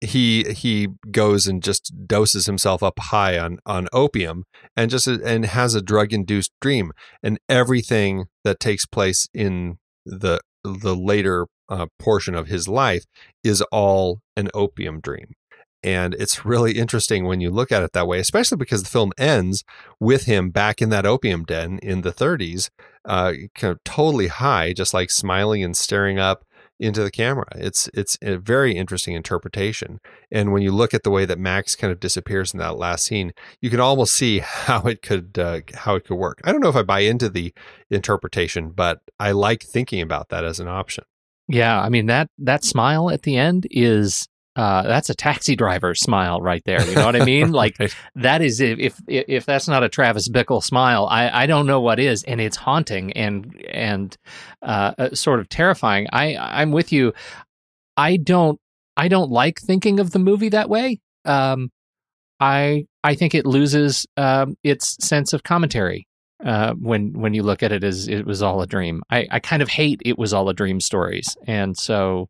[0.00, 4.44] he he goes and just doses himself up high on on opium
[4.76, 6.92] and just and has a drug induced dream.
[7.22, 13.04] And everything that takes place in the the later uh, portion of his life
[13.42, 15.34] is all an opium dream.
[15.82, 19.12] And it's really interesting when you look at it that way especially because the film
[19.18, 19.64] ends
[20.00, 22.70] with him back in that opium den in the 30s
[23.04, 26.44] uh, kind of totally high just like smiling and staring up
[26.78, 27.46] into the camera.
[27.54, 30.00] It's it's a very interesting interpretation.
[30.30, 33.04] And when you look at the way that Max kind of disappears in that last
[33.06, 36.40] scene, you can almost see how it could uh, how it could work.
[36.44, 37.52] I don't know if I buy into the
[37.90, 41.04] interpretation, but I like thinking about that as an option.
[41.48, 45.94] Yeah, I mean that that smile at the end is uh, that's a taxi driver
[45.94, 46.84] smile right there.
[46.88, 47.52] You know what I mean?
[47.56, 47.94] Like Right.
[48.16, 51.80] that is if, if if that's not a Travis Bickle smile, I I don't know
[51.80, 54.16] what is, and it's haunting and and
[54.62, 56.06] uh, uh, sort of terrifying.
[56.12, 57.12] I I'm with you.
[57.96, 58.58] I don't
[58.96, 61.00] I don't like thinking of the movie that way.
[61.24, 61.70] Um,
[62.40, 66.06] I I think it loses um, its sense of commentary
[66.44, 69.02] uh, when when you look at it as it was all a dream.
[69.10, 72.28] I, I kind of hate it was all a dream stories, and so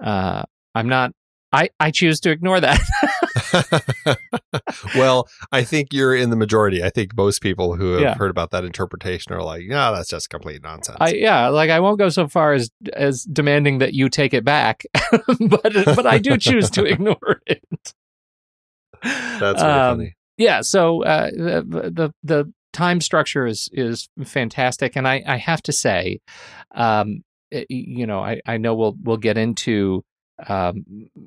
[0.00, 0.42] uh,
[0.74, 1.12] I'm not.
[1.52, 2.78] I, I choose to ignore that.
[4.96, 6.82] well, I think you're in the majority.
[6.82, 8.14] I think most people who have Yeah.
[8.16, 10.98] heard about that interpretation are like, no, that's just complete nonsense.
[11.00, 14.44] I yeah, like I won't go so far as as demanding that you take it
[14.44, 14.84] back,
[15.40, 17.62] but but I do choose to ignore it.
[19.02, 20.14] that's really Um, funny.
[20.36, 25.62] yeah so uh, the, the the time structure is is fantastic and i i have
[25.62, 26.20] to say
[26.74, 30.04] um eh, you know i i know we'll we'll get into
[30.46, 30.84] um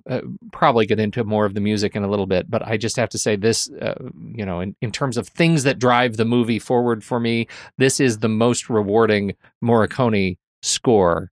[0.09, 0.21] uh,
[0.53, 3.09] probably get into more of the music in a little bit but i just have
[3.09, 3.95] to say this uh,
[4.33, 7.45] you know in, in terms of things that drive the movie forward for me
[7.77, 11.29] this is the most rewarding morricone score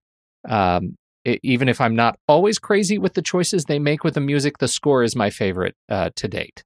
[0.48, 4.20] um e- even if i'm not always crazy with the choices they make with the
[4.20, 6.62] music the score is my favorite uh, to date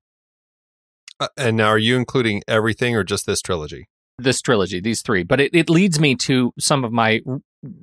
[1.20, 3.86] Uh, and now, are you including everything or just this trilogy?
[4.18, 5.22] this trilogy, these three.
[5.24, 7.20] But it, it leads me to some of my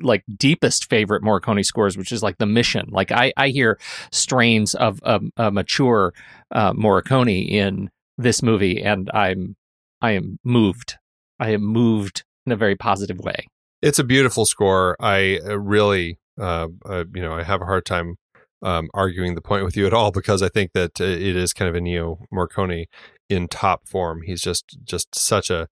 [0.02, 2.90] like deepest favorite Morricone scores, which is like the Mission.
[2.92, 3.80] Like I, I hear
[4.12, 6.14] strains of a, a mature
[6.52, 9.56] uh, Morricone in this movie, and I'm
[10.02, 10.98] I am moved.
[11.40, 13.48] I am moved in a very positive way.
[13.82, 14.96] It's a beautiful score.
[15.00, 18.16] I uh, really, uh, uh, you know, I have a hard time
[18.62, 21.54] um, arguing the point with you at all because I think that uh, it is
[21.54, 22.86] kind of a Ennio Morricone
[23.30, 24.22] in top form.
[24.24, 25.68] He's just just such a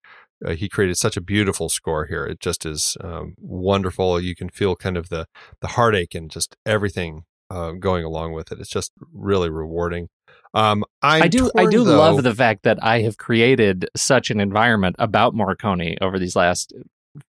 [0.44, 2.24] uh, he created such a beautiful score here.
[2.24, 4.20] It just is um, wonderful.
[4.20, 5.26] You can feel kind of the
[5.60, 8.60] the heartache and just everything uh, going along with it.
[8.60, 10.08] It's just really rewarding.
[10.54, 14.40] Um, i do I do though- love the fact that I have created such an
[14.40, 16.72] environment about Morricone over these last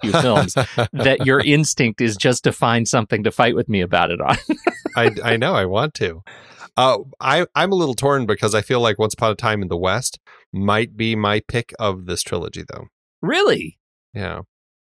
[0.02, 0.54] few films
[0.94, 4.36] that your instinct is just to find something to fight with me about it on.
[4.98, 6.24] I I know I want to.
[6.78, 9.70] Uh, I I'm a little torn because I feel like Once Upon a Time in
[9.70, 10.20] the West
[10.52, 12.88] might be my pick of this trilogy, though.
[13.25, 13.77] Really?
[14.13, 14.41] Yeah,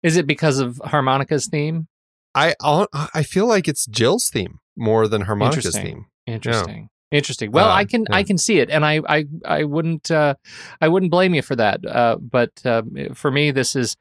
[0.03, 1.87] Is it because of harmonica's theme?
[2.35, 2.89] I I'll-
[3.23, 5.85] feel like it's Jill's theme more than Harmonica's Interesting.
[5.95, 6.07] theme.
[6.27, 6.89] Interesting.
[7.11, 7.53] Interesting.
[7.53, 10.35] Well, Uh, I can I can see it, and I I I wouldn't uh,
[10.81, 11.85] I wouldn't blame you for that.
[11.85, 12.83] Uh, but uh,
[13.15, 13.97] for me, this is.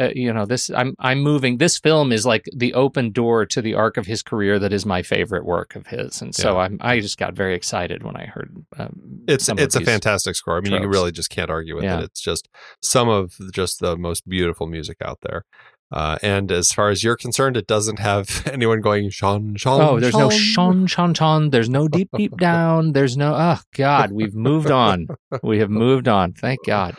[0.00, 3.60] Uh, you know this i'm i'm moving this film is like the open door to
[3.60, 6.58] the arc of his career that is my favorite work of his and so Yeah.
[6.60, 8.92] i'm i just got very excited when i heard um,
[9.26, 10.56] It's it's a fantastic score.
[10.56, 11.98] I mean, you really just can't argue with Yeah.
[11.98, 12.04] it.
[12.04, 12.48] It's just
[12.80, 15.44] some of just the most beautiful music out there.
[15.90, 19.80] Uh, and as far as you're concerned, it doesn't have anyone going Sean Sean.
[19.80, 21.50] Oh, there's no shon shon shon.
[21.50, 22.92] There's no deep deep down.
[22.92, 23.34] There's no.
[23.34, 25.08] Oh God, we've moved on.
[25.42, 26.34] We have moved on.
[26.34, 26.94] Thank God.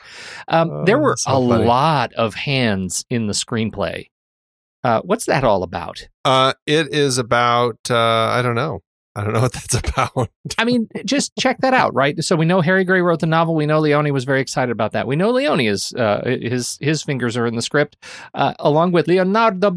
[0.48, 1.66] Um, there Oh, were so a funny.
[1.66, 4.08] lot of hands in the screenplay.
[4.84, 6.08] Uh, what's that all about?
[6.26, 8.80] Uh, it is about uh, I don't know.
[9.20, 10.30] I don't know what that's about.
[10.58, 12.24] I mean, just check that out, right?
[12.24, 13.54] So we know Harry Grey wrote the novel.
[13.54, 15.08] We know Leone was very excited about that.
[15.08, 17.98] We know Leone is uh, his his fingers are in the script,
[18.34, 19.72] uh, along with Leonardo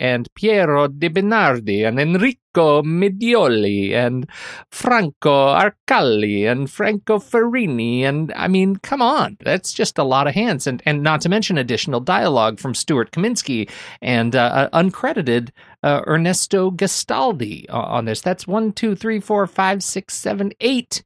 [0.00, 4.28] And Piero De Bernardi and Enrico Medioli and
[4.70, 8.02] Franco Arcalli and Franco Ferrini.
[8.02, 11.28] And I mean, come on, that's just a lot of hands, and and not to
[11.28, 13.70] mention additional dialogue from Stuart Kaminsky
[14.00, 15.50] and uh, uh, uncredited
[15.82, 18.20] uh, Ernesto Gastaldi on this.
[18.20, 21.02] That's one, two, three, four, five, six, seven, eight,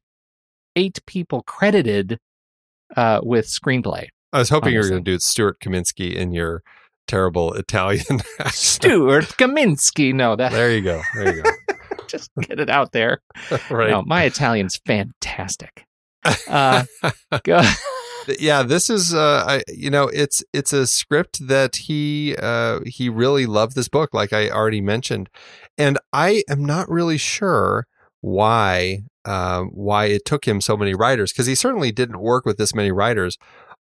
[0.75, 2.19] eight people credited
[2.95, 4.07] uh, with screenplay.
[4.33, 6.61] I was hoping you were going to do Stuart Kaminsky in your
[7.07, 8.21] terrible Italian.
[8.47, 10.13] Stuart Kaminsky.
[10.13, 11.01] No, that There you go.
[11.15, 11.51] There you go.
[12.07, 13.21] just get it out there.
[13.69, 13.91] right.
[13.91, 15.85] No, my Italian's fantastic.
[16.47, 16.83] Uh,
[17.43, 17.61] go.
[18.39, 23.07] yeah this is uh I, you know it's it's a script that he uh he
[23.07, 25.29] really loved this book like i already mentioned
[25.77, 27.87] and i am not really sure
[28.19, 32.57] why uh, why it took him so many writers because he certainly didn't work with
[32.57, 33.37] this many writers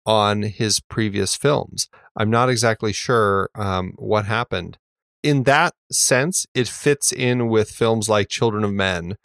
[0.06, 4.78] on his previous films i'm not exactly sure um, what happened
[5.24, 9.16] in that sense it fits in with films like children of men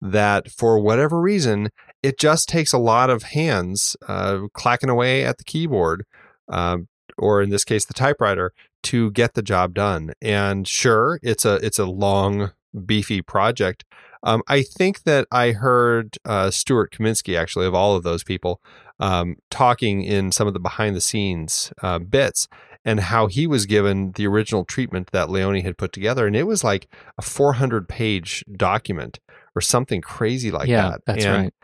[0.00, 1.68] that for whatever reason
[2.02, 6.04] it just takes a lot of hands uh, clacking away at the keyboard,
[6.48, 6.88] um,
[7.18, 8.52] or in this case, the typewriter,
[8.84, 10.12] to get the job done.
[10.22, 12.52] And sure, it's a it's a long,
[12.86, 13.84] beefy project.
[14.22, 18.60] Um, I think that I heard uh, Stuart Kaminsky, actually, of all of those people,
[19.00, 22.46] um, talking in some of the behind the scenes uh, bits
[22.84, 26.26] and how he was given the original treatment that Leone had put together.
[26.26, 26.88] And it was like
[27.18, 29.18] a 400 page document
[29.54, 31.00] or something crazy like yeah, that.
[31.06, 31.54] that's and, right.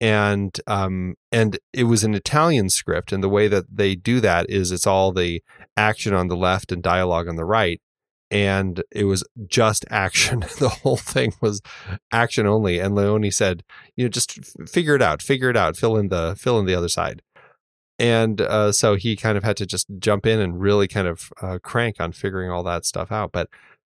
[0.00, 4.50] and um and it was an Italian script and the way that they do that
[4.50, 5.42] is it's all the
[5.76, 7.80] action on the left and dialogue on the right
[8.30, 10.44] and it was just action.
[10.58, 11.60] The whole thing was
[12.10, 13.62] action only and Leone said
[13.94, 16.66] you know just f- figure it out figure it out fill in the fill in
[16.66, 17.22] the other side.
[17.98, 21.32] And uh, so he kind of had to just jump in and really kind of
[21.40, 23.32] uh, crank on figuring all that stuff out.
[23.32, 23.48] But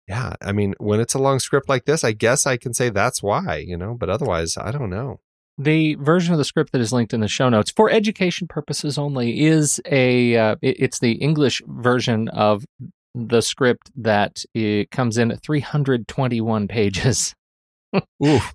[0.08, 2.88] yeah i mean when it's a long script like this i guess i can say
[2.90, 5.20] that's why you know but otherwise i don't know.
[5.58, 8.98] The version of the script that is linked in the show notes for education purposes
[8.98, 12.66] only is a uh, it's the English version of
[13.16, 17.34] the script that it comes in at 321 pages.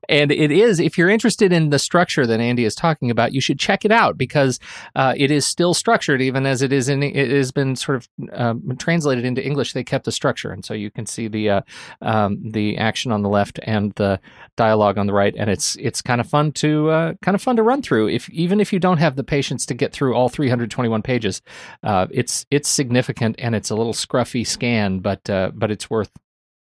[0.09, 3.39] And it is, if you're interested in the structure that Andy is talking about, you
[3.39, 4.59] should check it out because
[4.95, 7.01] uh, it is still structured, even as it is in.
[7.03, 9.73] It has been sort of um, translated into English.
[9.73, 11.61] They kept the structure, and so you can see the uh,
[12.01, 14.19] um, the action on the left and the
[14.57, 17.55] dialogue on the right, and it's it's kind of fun to uh, kind of fun
[17.55, 18.09] to run through.
[18.09, 21.41] If even if you don't have the patience to get through all 321 pages,
[21.83, 26.11] uh, it's it's significant and it's a little scruffy scan, but uh, but it's worth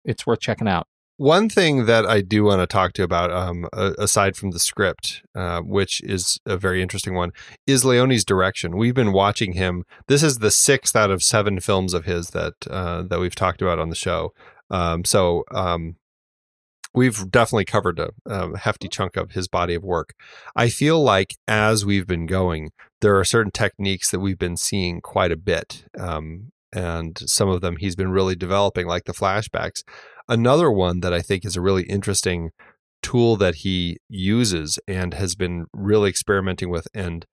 [0.04, 0.88] it's worth checking out.
[1.18, 4.58] One thing that I do want to talk to you about, um, aside from the
[4.58, 7.32] script, uh, which is a very interesting one,
[7.66, 8.76] is Leone's direction.
[8.76, 9.84] We've been watching him.
[10.08, 13.62] This is the sixth out of seven films of his that uh, that we've talked
[13.62, 14.34] about on the show.
[14.70, 15.96] Um, so um,
[16.92, 20.12] we've definitely covered a, a hefty chunk of his body of work.
[20.54, 25.00] I feel like as we've been going, there are certain techniques that we've been seeing
[25.00, 25.86] quite a bit.
[25.98, 29.82] Um, and some of them he's been really developing, like the flashbacks.
[30.28, 32.50] Another one that I think is a really interesting
[33.02, 37.24] tool that he uses and has been really experimenting with, and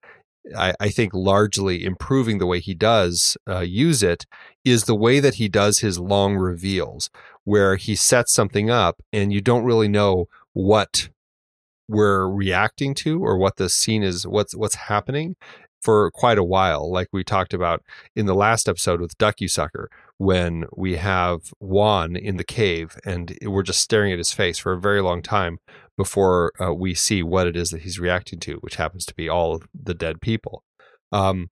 [0.57, 4.25] I, I think largely improving the way he does uh, use it,
[4.63, 7.09] is the way that he does his long reveals,
[7.43, 11.09] where he sets something up and you don't really know what
[11.89, 15.35] we're reacting to or what the scene is, what's what's happening
[15.83, 17.83] for quite a while, like we talked about
[18.15, 22.97] in the last episode with Duck You Sucker, when we have Juan in the cave
[23.05, 25.59] and we're just staring at his face for a very long time
[25.97, 29.27] before uh, we see what it is that he's reacting to, which happens to be
[29.27, 30.63] all of the dead people.
[31.11, 31.49] Um,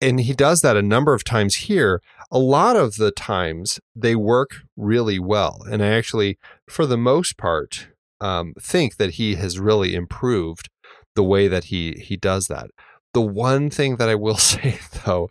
[0.00, 2.00] and he does that a number of times here.
[2.30, 5.62] A lot of the times they work really well.
[5.70, 7.88] And I actually, for the most part,
[8.20, 10.70] um, think that he has really improved
[11.14, 12.70] the way that he he does that.
[13.16, 15.30] The one thing that I will say though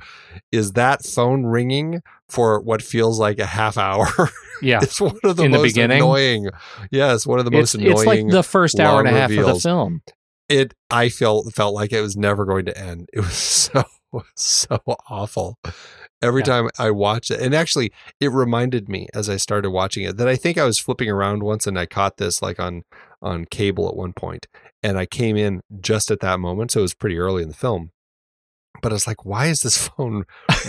[0.51, 4.07] is that phone ringing for what feels like a half hour
[4.61, 4.79] Yeah.
[4.81, 5.97] is one of the In the most beginning?
[5.97, 6.49] annoying.
[6.89, 7.91] Yes, one of the most It's, annoying.
[7.97, 10.01] it's like the first hour and a half of the film.
[10.49, 13.07] it I felt felt like it was never going to end.
[13.13, 13.83] It was so
[14.35, 14.79] so
[15.09, 15.59] awful.
[16.23, 16.45] Every Yeah.
[16.45, 20.27] time I watched it, and actually, it reminded me as I started watching it that
[20.27, 22.83] I think I was flipping around once and I caught this like on
[23.25, 24.47] on cable at one point,
[24.83, 27.55] and I came in just at that moment, so it was pretty early in the
[27.55, 27.91] film.
[28.81, 30.25] But I was like, why is this phone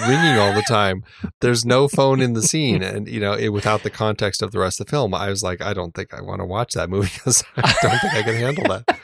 [0.09, 1.04] ringing all the time?
[1.40, 4.59] There's no phone in the scene, and you know, it, without the context of the
[4.59, 6.90] rest of the film, I was like, I don't think I want to watch that
[6.90, 8.98] movie because I don't think I can handle that.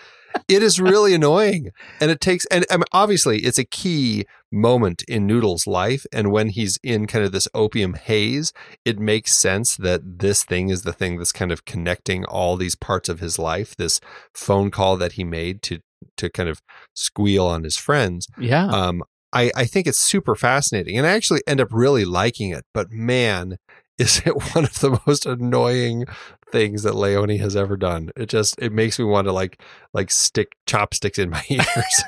[0.49, 1.71] It is really annoying,
[2.01, 6.31] and it takes, and I mean, obviously, it's a key moment in Noodle's life, and
[6.31, 8.53] when he's in kind of this opium haze,
[8.85, 12.75] it makes sense that this thing is the thing that's kind of connecting all these
[12.77, 13.75] parts of his life.
[13.77, 14.01] This
[14.35, 15.81] phone call that he made to
[16.17, 16.61] to kind of
[16.95, 18.67] squeal on his friends Yeah.
[18.67, 22.65] um, I, I think it's super fascinating and I actually end up really liking it.
[22.75, 23.57] But man,
[23.99, 26.07] is it one of the most annoying
[26.53, 28.11] things that Leone has ever done.
[28.17, 29.61] It just it makes me want to like
[29.93, 32.05] like stick chopsticks in my ears.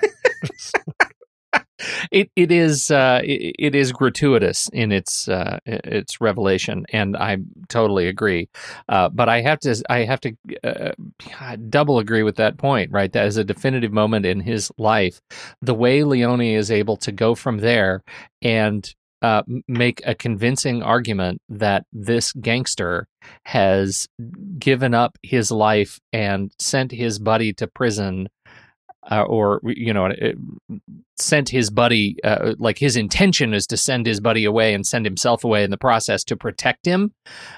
[2.13, 7.39] it it is uh, it, it is gratuitous in its uh, its revelation, and I
[7.69, 8.49] totally agree.
[8.89, 12.91] Uh, but I have to I have to uh, double agree with that point.
[12.93, 15.21] Right, that is a definitive moment in his life.
[15.63, 18.03] The way Leone is able to go from there
[18.43, 18.95] and
[19.25, 23.09] uh, make a convincing argument that this gangster
[23.45, 24.07] has
[24.59, 28.29] given up his life and sent his buddy to prison
[29.11, 30.11] uh, or you know
[31.17, 35.07] sent his buddy uh, like his intention is to send his buddy away and send
[35.07, 37.15] himself away in the process to protect him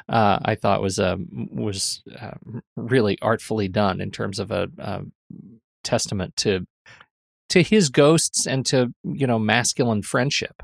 [0.09, 2.31] uh, i thought was um, was uh,
[2.77, 5.03] really artfully done in terms of a, a,
[5.83, 6.65] testament to
[7.49, 10.63] to his ghosts and to you know masculine friendship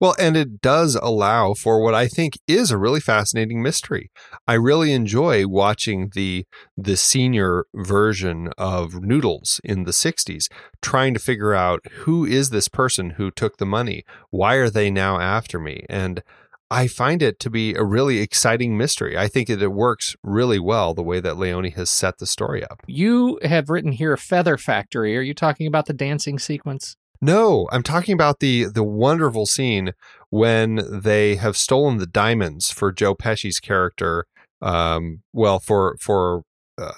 [0.00, 4.10] well, and it does allow for what I think is a really fascinating mystery.
[4.46, 6.46] I really enjoy watching the
[6.76, 10.48] the senior version of Noodles in the 60s
[10.82, 14.04] trying to figure out who is this person who took the money?
[14.30, 15.84] Why are they now after me?
[15.88, 16.22] And
[16.70, 19.16] I find it to be a really exciting mystery.
[19.16, 22.64] I think that it works really well the way that Leone has set the story
[22.64, 22.82] up.
[22.88, 25.16] You have written here Feather Factory.
[25.16, 26.96] Are you talking about the dancing sequence?
[27.20, 29.92] No, I'm talking about the the wonderful scene
[30.30, 34.26] when they have stolen the diamonds for Joe Pesci's character.
[34.60, 36.42] Um, well, for for
[36.78, 36.92] uh,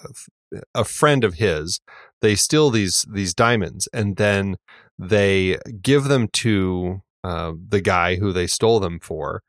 [0.74, 1.80] a friend of his,
[2.20, 4.56] they steal these these diamonds and then
[4.98, 9.42] they give them to uh, the guy who they stole them for,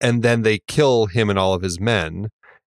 [0.00, 2.28] and then they kill him and all of his men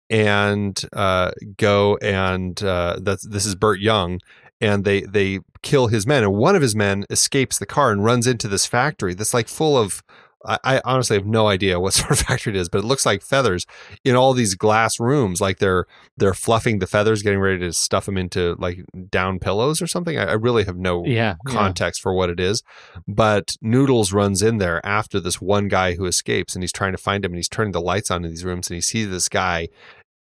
[0.09, 4.19] and uh, go and uh, that's this is Burt Young
[4.61, 8.03] and they they kill his men and one of his men escapes the car and
[8.03, 10.03] runs into this factory that's like full of
[10.45, 13.05] I, I, honestly have no idea what sort of factory it is, but it looks
[13.05, 13.65] like feathers
[14.03, 15.85] in all these glass rooms, like they're
[16.15, 18.79] they're fluffing the feathers, getting ready to stuff them into like
[19.09, 20.17] down pillows or something.
[20.17, 22.03] I, I really have no yeah, context yeah.
[22.03, 22.63] for what it is.
[23.07, 26.97] But Noodles runs in there after this one guy who escapes, and he's trying to
[26.97, 29.29] find him, and he's turning the lights on in these rooms, and he sees this
[29.29, 29.69] guy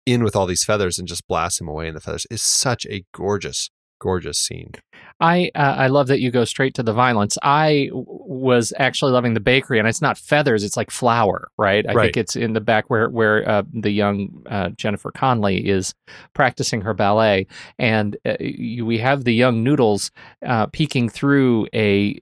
[0.07, 2.27] in with all these feathers and just blasts him away in the feathers.
[2.31, 3.71] is such a gorgeous
[4.01, 4.73] gorgeous scene.
[5.21, 7.37] I uh, I love that you go straight to the violence.
[7.43, 11.85] I w- was actually loving the bakery, and it's not feathers; it's like flour, right?
[11.87, 12.05] I right.
[12.05, 15.95] think it's in the back where where uh, the young uh, Jennifer Connelly is
[16.33, 17.47] practicing her ballet,
[17.79, 20.11] and uh, you, we have the young Noodles
[20.47, 22.19] uh, peeking through a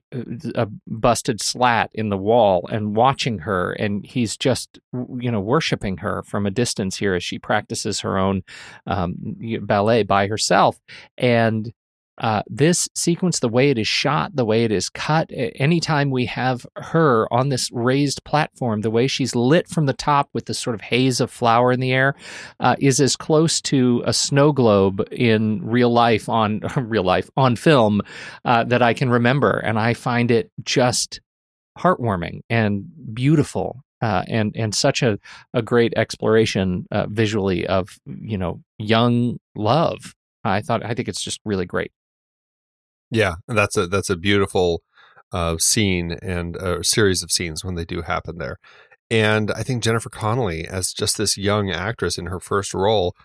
[0.55, 5.97] a busted slat in the wall and watching her, and he's just you know worshiping
[5.97, 8.43] her from a distance here as she practices her own
[8.87, 9.15] um,
[9.61, 10.81] ballet by herself,
[11.17, 11.71] and
[12.19, 16.25] uh, this sequence, the way it is shot, the way it is cut, anytime we
[16.25, 20.59] have her on this raised platform, the way she's lit from the top with this
[20.59, 22.15] sort of haze of flour in the air,
[22.59, 27.55] uh, is as close to a snow globe in real life on real life on
[27.55, 28.01] film
[28.45, 31.21] uh, that I can remember, and I find it just
[31.77, 35.19] heartwarming and beautiful uh, and and such a,
[35.53, 40.15] a great exploration uh, visually of you know young love.
[40.43, 41.91] I thought I think it's just really great.
[43.11, 44.81] Yeah, that's a that's a beautiful
[45.31, 48.57] uh, scene and a series of scenes when they do happen there.
[49.11, 53.15] And I think Jennifer Connelly, as just this young actress in her first role,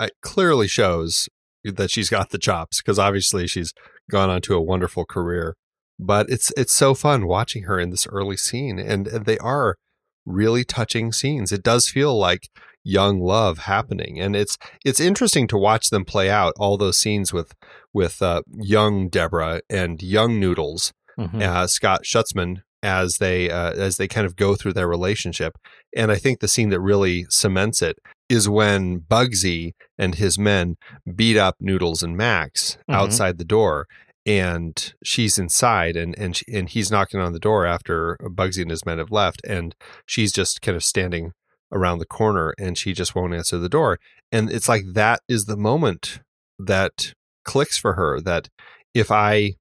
[0.00, 1.28] it clearly shows
[1.64, 3.72] that she's got the chops because obviously she's
[4.10, 5.56] gone on to a wonderful career.
[5.98, 9.76] But it's it's so fun watching her in this early scene, and, and they are
[10.24, 11.52] really touching scenes.
[11.52, 12.48] It does feel like
[12.84, 17.32] young love happening and it's it's interesting to watch them play out all those scenes
[17.32, 17.54] with
[17.92, 21.40] with uh, young Deborah and young Noodles mm-hmm.
[21.40, 25.56] uh, Scott Schutzman as they uh, as they kind of go through their relationship
[25.96, 30.76] and I think the scene that really cements it is when Bugsy and his men
[31.14, 32.94] beat up Noodles and Max mm-hmm.
[32.94, 33.86] outside the door
[34.26, 38.70] and she's inside and and she, and he's knocking on the door after Bugsy and
[38.70, 39.74] his men have left and
[40.06, 41.32] she's just kind of standing
[41.72, 43.98] around the corner and she just won't answer the door.
[44.30, 46.20] And it's like that is the moment
[46.58, 47.14] that
[47.44, 48.48] clicks for her that
[48.94, 49.54] if I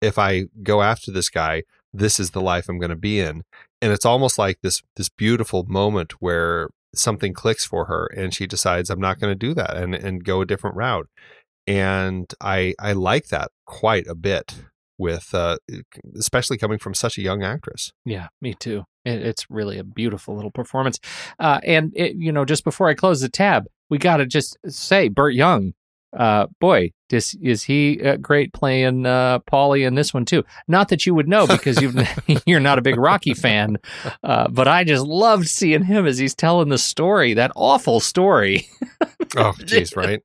[0.00, 1.62] if I go after this guy,
[1.92, 3.42] this is the life I'm going to be in.
[3.80, 8.46] And it's almost like this this beautiful moment where something clicks for her and she
[8.46, 11.08] decides I'm not going to do that and and go a different route.
[11.66, 14.54] And I I like that quite a bit
[14.98, 15.56] with uh,
[16.16, 17.92] especially coming from such a young actress.
[18.04, 18.84] Yeah, me too.
[19.04, 20.98] It, it's really a beautiful little performance.
[21.38, 24.56] Uh, and it, you know, just before I close the tab, we got to just
[24.66, 25.74] say Burt Young
[26.16, 30.44] uh, boy, is is he uh, great playing uh, Paulie in this one too?
[30.66, 31.92] Not that you would know because you
[32.46, 33.78] you're not a big Rocky fan,
[34.22, 38.68] uh, but I just loved seeing him as he's telling the story, that awful story.
[39.36, 40.22] oh, jeez, right?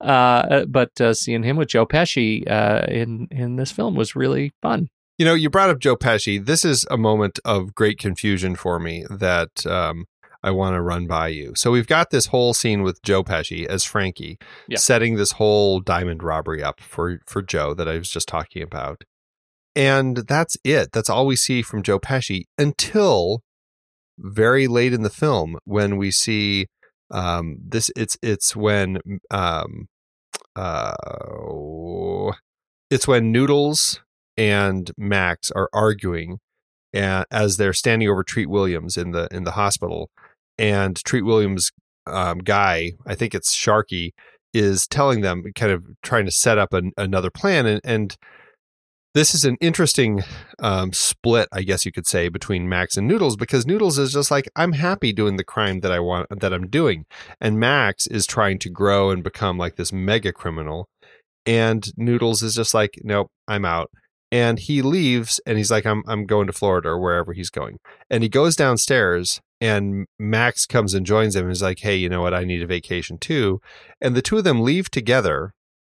[0.00, 4.52] Uh, but uh, seeing him with Joe Pesci uh, in in this film was really
[4.62, 4.90] fun.
[5.18, 6.44] You know, you brought up Joe Pesci.
[6.44, 10.04] This is a moment of great confusion for me that um,
[10.44, 11.54] I want to run by you.
[11.56, 14.38] So we've got this whole scene with Joe Pesci as Frankie,
[14.68, 14.78] Yeah.
[14.78, 19.02] setting this whole diamond robbery up for for Joe that I was just talking about,
[19.74, 20.92] and that's it.
[20.92, 23.42] That's all we see from Joe Pesci until
[24.20, 26.66] very late in the film when we see
[27.10, 27.90] um, this.
[27.96, 29.00] It's it's when
[29.32, 29.88] um,
[30.54, 30.94] uh,
[32.90, 34.00] it's when Noodles
[34.38, 36.38] and Max are arguing
[36.94, 40.10] as they're standing over Treat Williams in the in the hospital,
[40.56, 41.70] and Treat Williams
[42.06, 44.12] um, guy, I think it's Sharky,
[44.54, 48.16] is telling them, kind of trying to set up an, another plan, and, and
[49.14, 50.22] this is an interesting
[50.60, 54.30] um, split, I guess you could say, between Max and Noodles because Noodles is just
[54.30, 57.04] like, I'm happy doing the crime that I want that I'm doing,
[57.40, 60.88] and Max is trying to grow and become like this mega criminal,
[61.44, 63.90] and Noodles is just like, nope, I'm out
[64.30, 67.78] and he leaves and he's like I'm I'm going to Florida or wherever he's going.
[68.10, 72.08] And he goes downstairs and Max comes and joins him and is like, "Hey, you
[72.08, 72.34] know what?
[72.34, 73.60] I need a vacation too."
[74.00, 75.52] And the two of them leave together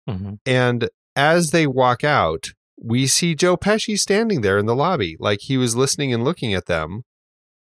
[0.09, 0.39] Mhm.
[0.47, 2.49] and as they walk out,
[2.83, 6.55] we see Joe Pesci standing there in the lobby like he was listening and looking
[6.55, 7.03] at them.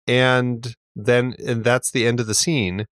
[0.08, 2.86] And then and that's the end of the scene.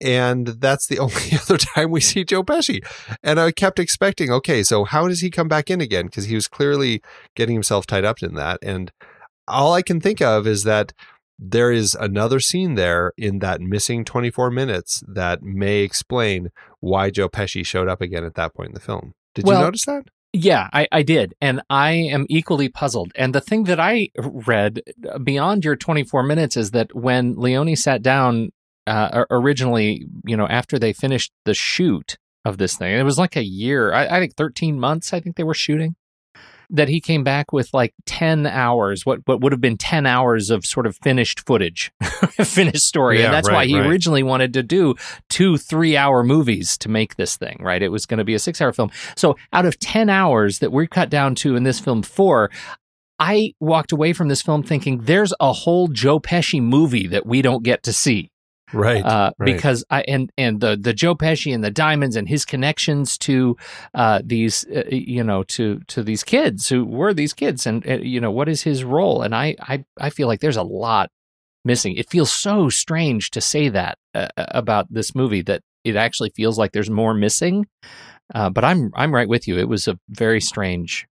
[0.00, 2.84] And that's the only other time we see Joe Pesci.
[3.22, 6.06] And I kept expecting, okay, so how does he come back in again?
[6.06, 7.02] Because he was clearly
[7.34, 8.58] getting himself tied up in that.
[8.62, 8.92] And
[9.48, 10.92] all I can think of is that
[11.38, 17.28] there is another scene there in that missing 24 minutes that may explain why Joe
[17.28, 19.12] Pesci showed up again at that point in the film.
[19.34, 20.04] Did Well, you notice that?
[20.32, 21.34] Yeah, I, I did.
[21.40, 23.12] And I am equally puzzled.
[23.14, 24.82] And the thing that I read
[25.22, 28.50] beyond your 24 minutes is that when Leone sat down
[28.86, 33.36] uh, originally, you know, after they finished the shoot of this thing, it was like
[33.36, 35.96] a year, I, I think 13 months, I think they were shooting,
[36.70, 40.50] that he came back with like 10 hours, what, what would have been 10 hours
[40.50, 43.18] of sort of finished footage, finished story.
[43.18, 43.86] Yeah, and that's why he right.
[43.86, 44.94] originally wanted to do
[45.28, 47.82] two three hour movies to make this thing, right?
[47.82, 48.90] It was going to be a six hour film.
[49.16, 52.50] So out of 10 hours that we're cut down to in this film four,
[53.18, 57.42] I walked away from this film thinking there's a whole Joe Pesci movie that we
[57.42, 58.30] don't get to see.
[58.72, 59.04] Right.
[59.04, 59.54] Uh, right.
[59.54, 63.56] because I and and the the Joe Pesci and the diamonds and his connections to
[63.94, 67.98] uh, these uh, you know to to these kids who were these kids and uh,
[67.98, 71.10] you know what is his role and I I I feel like there's a lot
[71.64, 71.94] missing.
[71.96, 76.58] It feels so strange to say that uh, about this movie that it actually feels
[76.58, 77.66] like there's more missing.
[78.34, 79.58] Uh, but I'm I'm right with you.
[79.58, 81.06] It was a very strange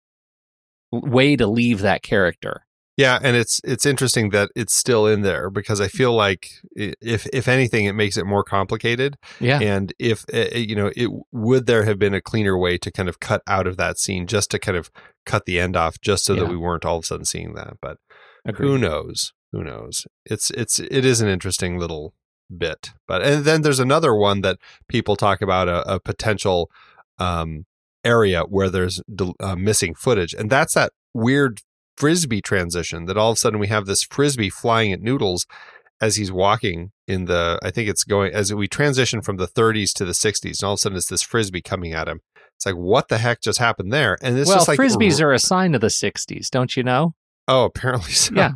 [0.91, 2.64] way to leave that character.
[2.97, 7.27] Yeah, and it's it's interesting that it's still in there because I feel like if
[7.33, 9.17] if anything, it makes it more complicated.
[9.41, 9.59] Yeah.
[9.59, 13.09] And if uh, you know, it would there have been a cleaner way to kind
[13.09, 14.91] of cut out of that scene, just to kind of
[15.25, 17.73] cut the end off, just so that we weren't all of a sudden seeing that.
[17.81, 17.97] But
[18.45, 18.67] Agreed.
[18.67, 19.33] who knows?
[19.51, 20.07] Who knows?
[20.25, 22.13] It's it's it is an interesting little
[22.55, 22.91] bit.
[23.09, 26.71] But and then there's another one that people talk about a, a potential
[27.19, 27.65] um,
[28.05, 29.01] area where there's
[29.41, 31.61] uh, missing footage, and that's that weird
[31.97, 35.45] frisbee transition that all of a sudden we have this frisbee flying at Noodles
[36.01, 37.59] as he's walking in the.
[37.63, 40.73] I think it's going as we transition from the 30s to the 60s, and all
[40.73, 42.21] of a sudden it's this frisbee coming at him.
[42.55, 44.17] It's like what the heck just happened there?
[44.21, 47.13] And it's well, just like frisbees are a sign of the '60s, don't you know?
[47.47, 48.33] Oh, apparently so.
[48.35, 48.51] Yeah.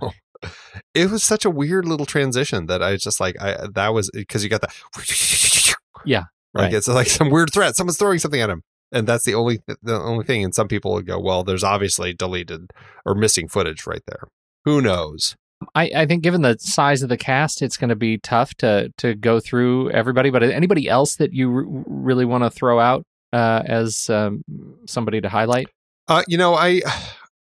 [0.93, 4.43] It was such a weird little transition that I just like I that was because
[4.43, 5.75] you got the
[6.05, 6.23] Yeah,
[6.53, 6.73] like right.
[6.73, 7.75] it's like some weird threat.
[7.75, 10.43] Someone's throwing something at him, and that's the only the only thing.
[10.43, 12.71] And some people would go, "Well, there's obviously deleted
[13.05, 14.27] or missing footage right there."
[14.65, 15.35] Who knows?
[15.75, 18.91] I, I think given the size of the cast, it's going to be tough to
[18.97, 20.29] to go through everybody.
[20.29, 24.43] But anybody else that you r- really want to throw out uh, as um,
[24.85, 25.67] somebody to highlight?
[26.07, 26.81] Uh, you know, I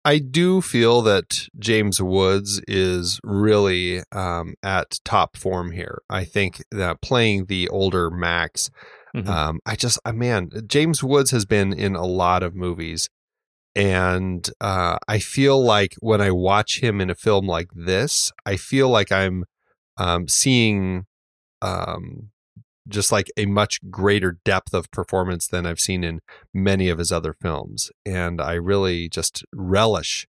[0.06, 6.02] I do feel that James Woods is really um, at top form here.
[6.10, 8.72] I think that playing the older Max,
[9.16, 9.28] Mhm.
[9.28, 13.10] um, I just, uh, man, James Woods has been in a lot of movies,
[13.76, 18.56] and uh, I feel like when I watch him in a film like this, I
[18.56, 19.46] feel like I'm
[19.98, 21.06] um, seeing
[21.62, 22.30] um,
[22.88, 26.20] just like a much greater depth of performance than I've seen in
[26.54, 27.92] many of his other films.
[28.06, 30.26] And I really just relish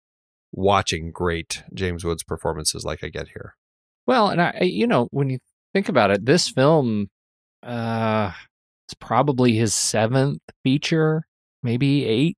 [0.52, 3.54] watching great James Woods performances like I get here.
[4.06, 5.38] Well, and I- you know, when you
[5.72, 7.08] think about it, this film,
[7.62, 8.32] uh,
[8.90, 11.22] it's probably his seventh feature,
[11.62, 12.36] maybe eighth.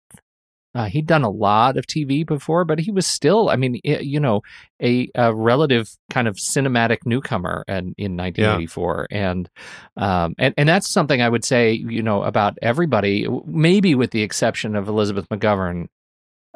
[0.74, 3.98] Uh, he'd done a lot of TV before, but he was still, I mean, i-
[4.00, 4.42] you know,
[4.82, 9.06] a, a relative kind of cinematic newcomer and, in 1984.
[9.10, 9.50] And,
[9.96, 14.22] um, and, and that's something I would say, you know, about everybody, maybe with the
[14.22, 15.86] exception of Elizabeth McGovern,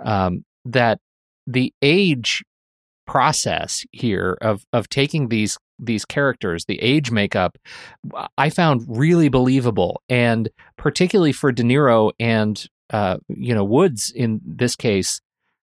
[0.03, 0.99] um, that
[1.47, 2.42] the age
[3.07, 7.59] process here of of taking these these characters, the age makeup,
[8.38, 14.40] I found really believable, and particularly for De Niro and uh, you know Woods in
[14.44, 15.20] this case,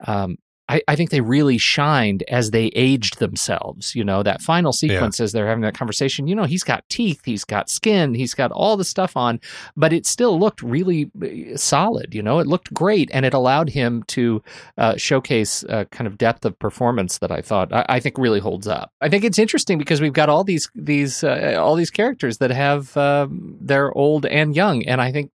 [0.07, 0.37] um,
[0.69, 3.95] I, I, think they really shined as they aged themselves.
[3.95, 5.25] You know, that final sequence yeah.
[5.25, 8.53] as they're having that conversation, you know, he's got teeth, he's got skin, he's got
[8.53, 9.41] all the stuff on,
[9.77, 12.15] but it still looked really uh, solid.
[12.15, 14.43] You know, it looked great and it allowed him to
[14.77, 18.41] uh, showcase a kind of depth of performance that I thought I, I, think really
[18.41, 18.93] holds up.
[19.01, 22.51] I think it's interesting because we've got all these, these, uh, all these characters that
[22.51, 24.85] have, um, they're old and young.
[24.87, 25.31] And I think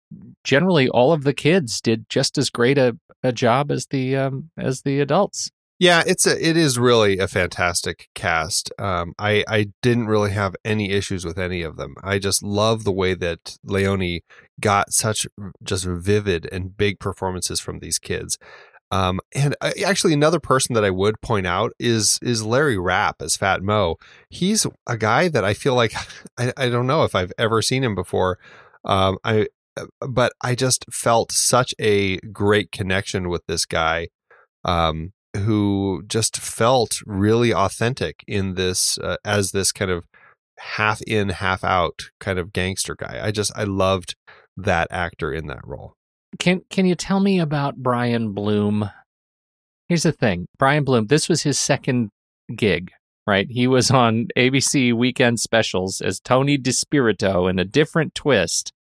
[0.44, 4.50] generally all of the kids did just as great a, a job as the um,
[4.58, 5.52] as the adults.
[5.80, 8.72] Yeah, it's a it is really a fantastic cast.
[8.78, 11.96] Um, I I didn't really have any issues with any of them.
[12.04, 14.20] I just love the way that Leone
[14.60, 15.26] got such
[15.64, 18.38] just vivid and big performances from these kids.
[18.92, 23.22] Um, and I, actually, another person that I would point out is is Larry Rapp
[23.22, 23.96] as Fat Mo.
[24.30, 25.94] He's a guy that I feel like
[26.38, 28.38] I, I don't know if I've ever seen him before.
[28.84, 29.46] Um, I uh,
[30.00, 34.10] but I just felt such a great connection with this guy
[34.64, 40.06] um, who just felt really authentic in this uh, as this kind of
[40.60, 43.20] half in half out kind of gangster guy.
[43.24, 44.16] I just I loved
[44.58, 45.94] that actor in that role.
[46.40, 48.90] Can can you tell me about Brian Bloom?
[49.88, 50.48] Here's the thing.
[50.58, 52.10] Brian Bloom, this was his second
[52.56, 52.92] gig,
[53.28, 53.48] right?
[53.50, 58.72] He was on ABC weekend specials as Tony DeSpirito in a different twist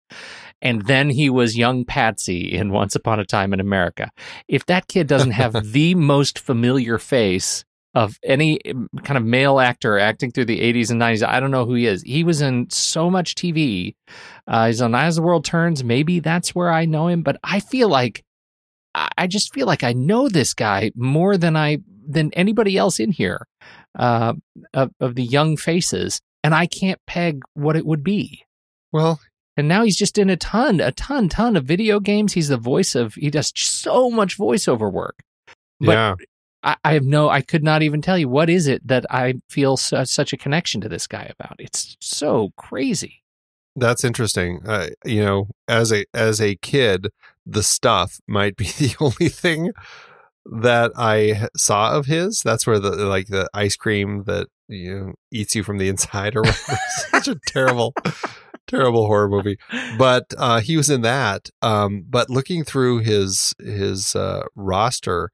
[0.61, 4.11] and then he was young Patsy in Once Upon a Time in America.
[4.47, 9.59] If that kid doesn't have the most familiar face of any mm, kind of male
[9.59, 12.03] actor acting through the 80s and 90s, I don't know who he is.
[12.03, 13.95] He was in so much TV.
[14.47, 15.83] Uh, he's on As the World Turns.
[15.83, 18.23] Maybe that's where I know him, but I feel like
[18.93, 23.11] I just feel like I know this guy more than I than anybody else in
[23.11, 23.47] here
[23.97, 24.33] uh,
[24.73, 28.43] of, of the young faces, and I can't peg what it would be.
[28.91, 29.21] Well,
[29.57, 32.33] and now he's just in a ton, a ton, ton of video games.
[32.33, 35.23] He's the voice of, he does so much voiceover work.
[35.79, 36.15] But yeah.
[36.63, 39.35] I, I have no, I could not even tell you what is it that I
[39.49, 41.55] feel su- such a connection to this guy about.
[41.59, 43.23] It's so crazy.
[43.75, 44.61] That's interesting.
[44.65, 47.07] Uh, you know, as a as a kid,
[47.45, 49.71] the stuff might be the only thing
[50.45, 52.41] that I saw of his.
[52.43, 56.35] That's where the like the ice cream that you know, eats you from the inside
[56.35, 56.77] or whatever.
[57.11, 57.93] Such a terrible
[58.71, 59.57] terrible horror movie.
[59.97, 61.49] But uh, he was in that.
[61.61, 65.31] Um, but looking through his his uh, roster,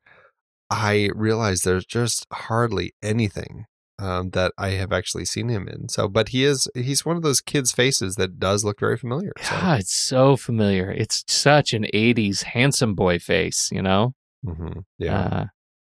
[0.69, 3.65] I realized there's just hardly anything
[3.99, 5.89] um, that I have actually seen him in.
[5.89, 9.31] So, but he is he's one of those kids' faces that does look very familiar.
[9.41, 9.51] So.
[9.51, 10.91] God, it's so familiar.
[10.91, 14.13] It's such an '80s handsome boy face, you know.
[14.45, 14.79] Mm-hmm.
[14.99, 15.19] Yeah.
[15.19, 15.45] Uh,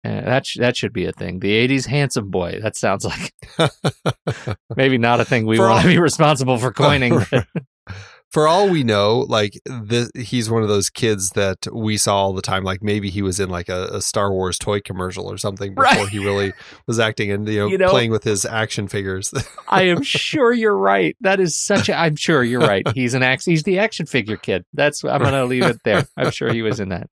[0.05, 1.39] uh, that sh- that should be a thing.
[1.39, 2.59] The '80s handsome boy.
[2.61, 3.33] That sounds like
[4.75, 7.21] maybe not a thing we want to be responsible for coining.
[8.33, 12.33] for all we know, like this, he's one of those kids that we saw all
[12.33, 12.63] the time.
[12.63, 15.83] Like maybe he was in like a, a Star Wars toy commercial or something before
[15.83, 16.09] right.
[16.09, 16.51] he really
[16.87, 19.31] was acting and you know, you know playing with his action figures.
[19.69, 21.15] I am sure you're right.
[21.21, 21.97] That is such a.
[21.97, 22.85] I'm sure you're right.
[22.95, 23.51] He's an action.
[23.51, 24.65] He's the action figure kid.
[24.73, 25.03] That's.
[25.05, 26.07] I'm going to leave it there.
[26.17, 27.09] I'm sure he was in that.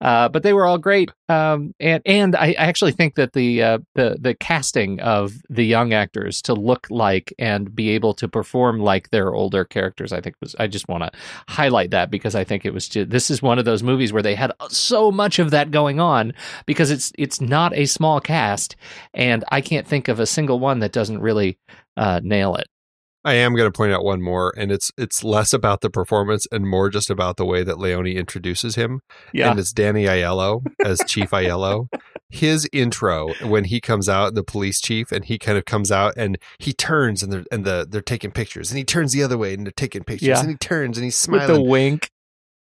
[0.00, 3.78] Uh, but they were all great, um, and and I, actually think that the uh,
[3.94, 8.80] the the casting of the young actors to look like and be able to perform
[8.80, 11.10] like their older characters, I think was I just want to
[11.48, 14.22] highlight that because I think it was just, this is one of those movies where
[14.22, 16.32] they had so much of that going on
[16.66, 18.76] because it's it's not a small cast,
[19.14, 21.58] and I can't think of a single one that doesn't really
[21.96, 22.66] uh, nail it.
[23.24, 26.46] I am going to point out one more, and it's it's less about the performance
[26.50, 29.00] and more just about the way that Leone introduces him.
[29.32, 31.88] Yeah, and it's Danny Aiello as Chief Aiello.
[32.30, 36.14] His intro when he comes out, the police chief, and he kind of comes out
[36.16, 39.36] and he turns and they're and the they're taking pictures, and he turns the other
[39.36, 40.40] way and they're taking pictures, yeah.
[40.40, 42.10] and he turns and he's smiling with the wink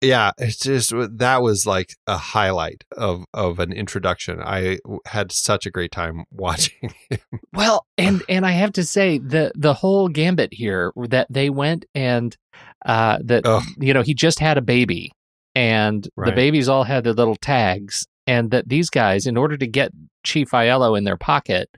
[0.06, 5.66] yeah it's just that was like a highlight of of an introduction i had such
[5.66, 7.20] a great time watching him
[7.54, 11.86] well and and i have to say the the whole gambit here that they went
[11.94, 12.38] and
[12.86, 13.64] uh that Ugh.
[13.78, 15.12] you know he just had a baby
[15.56, 16.30] and right.
[16.30, 19.92] the babies all had their little tags and that these guys in order to get
[20.24, 21.70] chief Aiello in their pocket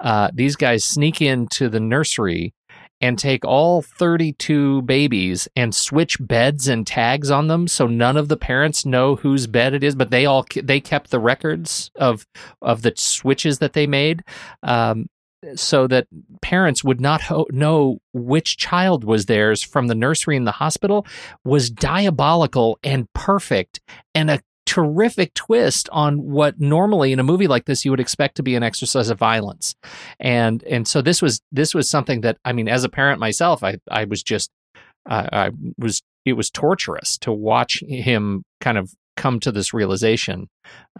[0.00, 2.54] uh these guys sneak into the nursery
[3.02, 8.28] and take all 32 babies and switch beds and tags on them so none of
[8.28, 12.24] the parents know whose bed it is but they all they kept the records of
[12.62, 14.22] of the switches that they made
[14.62, 15.08] um,
[15.56, 16.06] so that
[16.40, 21.04] parents would not ho- know which child was theirs from the nursery and the hospital
[21.44, 23.80] was diabolical and perfect
[24.14, 24.40] and a
[24.72, 28.54] terrific twist on what normally in a movie like this you would expect to be
[28.54, 29.74] an exercise of violence.
[30.18, 33.62] And and so this was this was something that i mean as a parent myself
[33.62, 34.50] i i was just
[35.10, 40.48] uh, i was it was torturous to watch him kind of come to this realization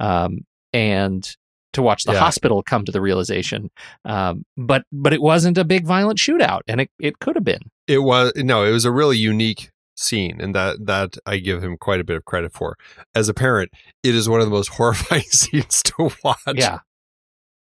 [0.00, 0.40] um
[0.74, 1.36] and
[1.72, 2.18] to watch the Yeah.
[2.20, 3.70] hospital come to the realization.
[4.04, 7.62] Um but but it wasn't a big violent shootout and it, it could have been.
[7.88, 11.76] It was no, it was a really unique scene, and that that I give him
[11.76, 12.76] quite a bit of credit for.
[13.14, 13.70] As a parent,
[14.02, 16.38] it is one of the most horrifying scenes to watch.
[16.54, 16.78] yeah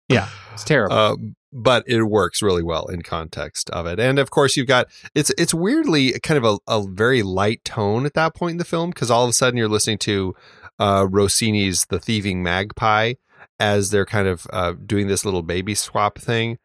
[0.09, 1.17] yeah it's terrible Uh,
[1.53, 3.99] but it works really well in context of it.
[3.99, 8.05] And of course, you've got it's it's weirdly kind of a, a very light tone
[8.05, 10.35] at that point in the film because all of a sudden you're listening to
[10.79, 13.15] uh, Rossini's "The Thieving Magpie"
[13.59, 16.59] as they're kind of uh, doing this little baby swap thing,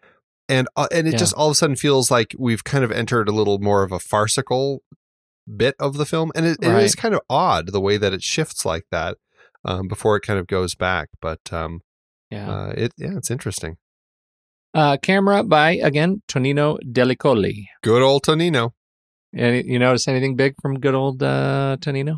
[0.50, 1.20] and uh, and it Yeah.
[1.20, 3.92] just all of a sudden feels like we've kind of entered a little more of
[3.94, 4.84] a farcical
[5.48, 8.24] bit of the film, and it, it is kind of odd the way that it
[8.24, 9.18] shifts like that
[9.66, 11.10] um, before it kind of goes back.
[11.22, 11.82] But um,
[12.30, 13.78] yeah uh, it yeah, it's interesting.
[14.74, 17.70] Uh, camera by again Tonino Delli Colli.
[17.84, 18.72] Good old Tonino.
[19.36, 22.18] Any, you notice anything big from good old uh, Tonino?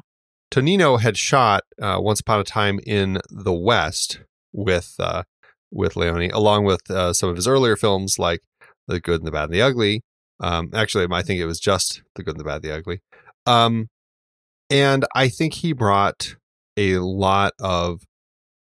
[0.52, 4.22] Tonino had shot uh, Once Upon a Time in the West
[4.54, 5.24] with uh,
[5.72, 8.42] with Leone, along with uh, some of his earlier films like
[8.88, 10.04] The Good and the Bad and the Ugly.
[10.40, 13.02] Um, actually, I think it was just The Good and the Bad the Ugly.
[13.46, 13.90] Um,
[14.70, 16.36] and I think he brought
[16.78, 18.02] a lot of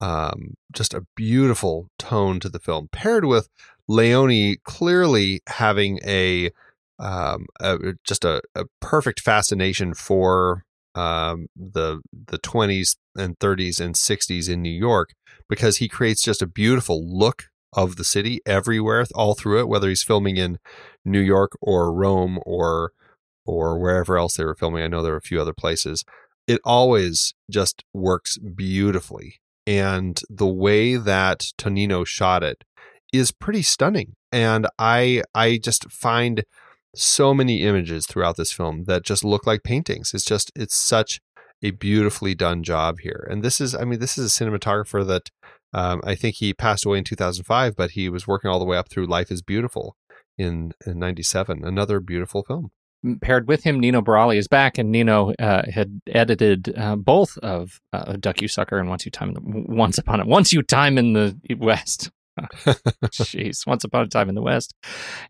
[0.01, 3.49] um, just a beautiful tone to the film, paired with
[3.89, 6.51] Leone clearly having a,
[6.99, 10.65] um, a just a, a perfect fascination for
[10.95, 15.11] um, the the 20s and 30s and 60s in New York
[15.49, 19.89] because he creates just a beautiful look of the city everywhere, all through it, whether
[19.89, 20.59] he's filming in
[21.05, 22.93] New York or Rome or
[23.47, 24.83] or wherever else they were filming.
[24.83, 26.05] I know there were a few other places.
[26.47, 29.41] It always just works beautifully.
[29.67, 32.65] And the way that Tonino shot it
[33.13, 34.15] is pretty stunning.
[34.33, 36.45] And I I just find
[36.95, 40.13] so many images throughout this film that just look like paintings.
[40.15, 41.21] It's just it's such
[41.65, 43.27] a beautifully done job here.
[43.29, 45.31] And this is I mean this is a cinematographer that
[45.73, 48.77] um, I think he passed away in 2005, but he was working all the way
[48.77, 49.97] up through Life is Beautiful
[50.39, 51.65] in, in 97.
[51.65, 52.71] Another beautiful film.
[53.21, 57.81] Paired with him, Nino Baragli is back, and Nino uh, had edited uh, both of
[57.93, 61.13] uh, Duck You Sucker and Once You Time Once Upon a Once You Time in
[61.13, 62.11] the West.
[62.41, 64.75] Jeez, Once Upon a Time in the West,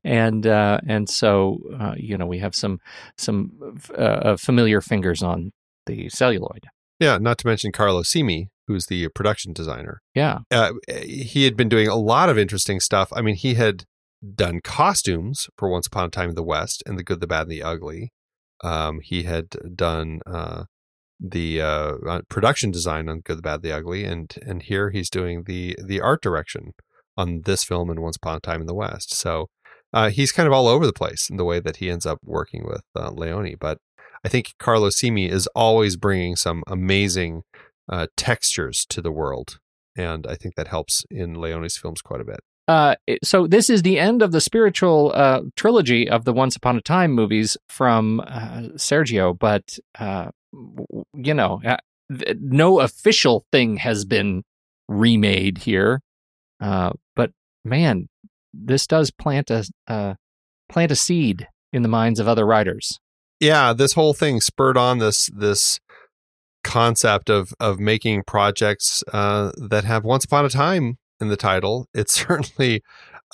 [0.05, 2.81] and uh, and so uh, you know we have some
[3.19, 5.53] some uh, familiar fingers on
[5.87, 6.65] the celluloid.
[7.01, 10.01] Yeah, not to mention Carlo Simi, who's the production designer.
[10.15, 13.13] Yeah, uh, he had been doing a lot of interesting stuff.
[13.13, 13.85] I mean, he had
[14.35, 17.43] done costumes for Once Upon a Time in the West and The Good, the Bad,
[17.43, 18.13] and the Ugly.
[18.63, 20.65] Um, he had done uh,
[21.21, 25.11] the uh, uh, production design on Good, the Bad, the Ugly, and and here he's
[25.11, 26.73] doing the the art direction
[27.17, 29.15] on this film and Once Upon a Time in the West.
[29.15, 29.49] So
[29.93, 32.19] uh, he's kind of all over the place in the way that he ends up
[32.25, 33.55] working with uh, Leone.
[33.61, 33.79] But
[34.25, 37.43] I think Carlo Simi is always bringing some amazing
[37.89, 39.59] uh, textures to the world,
[39.97, 42.41] and I think that helps in Leone's films quite a bit.
[42.67, 46.77] Uh, so this is the end of the spiritual uh, trilogy of the Once Upon
[46.77, 50.31] a Time movies from uh, Sergio, but uh,
[51.13, 51.77] you know, uh,
[52.41, 54.43] no official thing has been
[54.89, 56.01] remade here.
[56.61, 57.33] But
[57.65, 58.09] man,
[58.55, 60.17] this does plant a
[60.71, 62.99] plant a seed in the minds of other writers.
[63.45, 65.79] Yeah, this whole thing spurred on this this
[66.63, 71.87] concept of of making projects uh, that have "Once Upon a Time" in the title.
[71.93, 72.83] It certainly,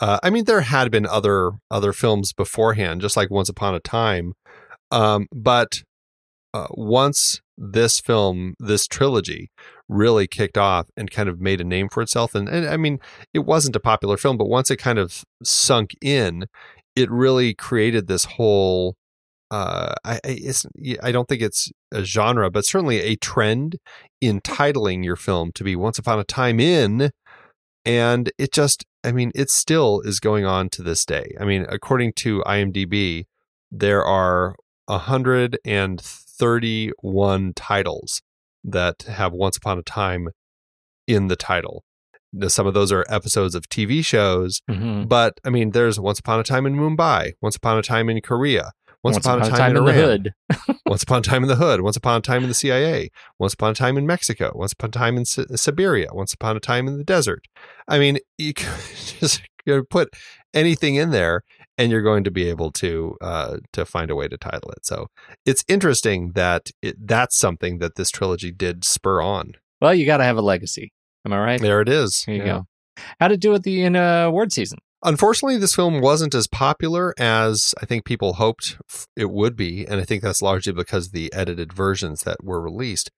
[0.00, 3.78] uh, I mean, there had been other other films beforehand, just like "Once Upon a
[3.78, 4.32] Time,"
[4.90, 5.84] um, but
[6.54, 9.52] uh, once this film, this trilogy,
[9.88, 12.98] really kicked off and kind of made a name for itself, and, and I mean,
[13.32, 16.46] it wasn't a popular film, but once it kind of sunk in,
[16.96, 18.96] it really created this whole
[19.50, 20.64] uh, I, I, it's,
[21.02, 23.76] I don't think it's a genre, but certainly a trend
[24.20, 27.10] in titling your film to be Once Upon a Time in.
[27.84, 31.34] And it just, I mean, it still is going on to this day.
[31.40, 33.24] I mean, according to IMDb,
[33.70, 34.54] there are
[34.86, 38.22] 131 titles
[38.62, 40.28] that have Once Upon a Time
[41.06, 41.84] in the title.
[42.32, 45.04] Now, Some of those are episodes of TV shows, Mm-hmm.
[45.08, 48.20] but I mean, there's Once Upon a Time in Mumbai, Once Upon a Time in
[48.20, 48.72] Korea,
[49.02, 50.34] Once, upon, a time, in, in the hood.
[50.86, 53.54] Once upon a time in the hood, Once upon a time in the CIA, Once
[53.54, 56.60] upon a time in Mexico, Once upon a time in Si- Siberia, Once upon a
[56.60, 57.46] time in the desert.
[57.88, 58.68] I mean, you could
[59.20, 60.10] just you put
[60.54, 61.42] anything in there,
[61.78, 64.84] and you're going to be able to uh, to find a way to title it.
[64.84, 65.06] So
[65.46, 70.18] it's interesting that it, that's something that this trilogy did spur on Well, you got
[70.18, 70.92] to have a legacy.
[71.26, 71.60] Am I right?
[71.60, 72.24] There it is.
[72.26, 72.46] There you Yeah.
[72.48, 72.66] go.
[73.18, 74.78] How to do it the in uh, award season?
[75.02, 78.76] Unfortunately, this film wasn't as popular as I think people hoped
[79.16, 82.60] it would be, and I think that's largely because of the edited versions that were
[82.60, 83.10] released.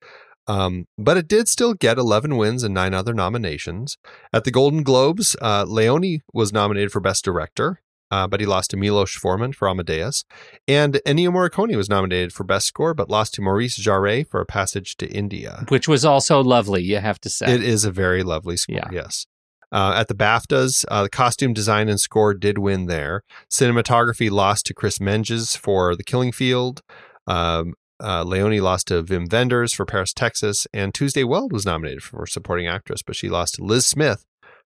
[0.47, 3.97] Um, but it did still get 11 wins and nine other nominations.
[4.33, 7.81] At the Golden Globes, uh, Leone was nominated for Best Director,
[8.11, 10.25] uh, but he lost to Milos Forman for Amadeus.
[10.67, 14.47] And Ennio Morricone was nominated for Best Score, but lost to Maurice Jarre for A
[14.47, 15.65] Passage to India.
[15.69, 17.53] Which was also lovely, you have to say.
[17.55, 18.89] It is a very lovely score, Yeah.
[18.91, 19.27] yes.
[19.73, 23.23] Uh, at the BAFTAs, uh, the costume design and score did win there.
[23.51, 26.83] Cinematography lost to Chris Menges for The Killing Field.
[27.27, 30.67] Um, uh, Leone lost to Wim Wenders for Paris, Texas.
[30.75, 34.25] And Tuesday Weld was nominated for supporting actress, but she lost to Liz Smith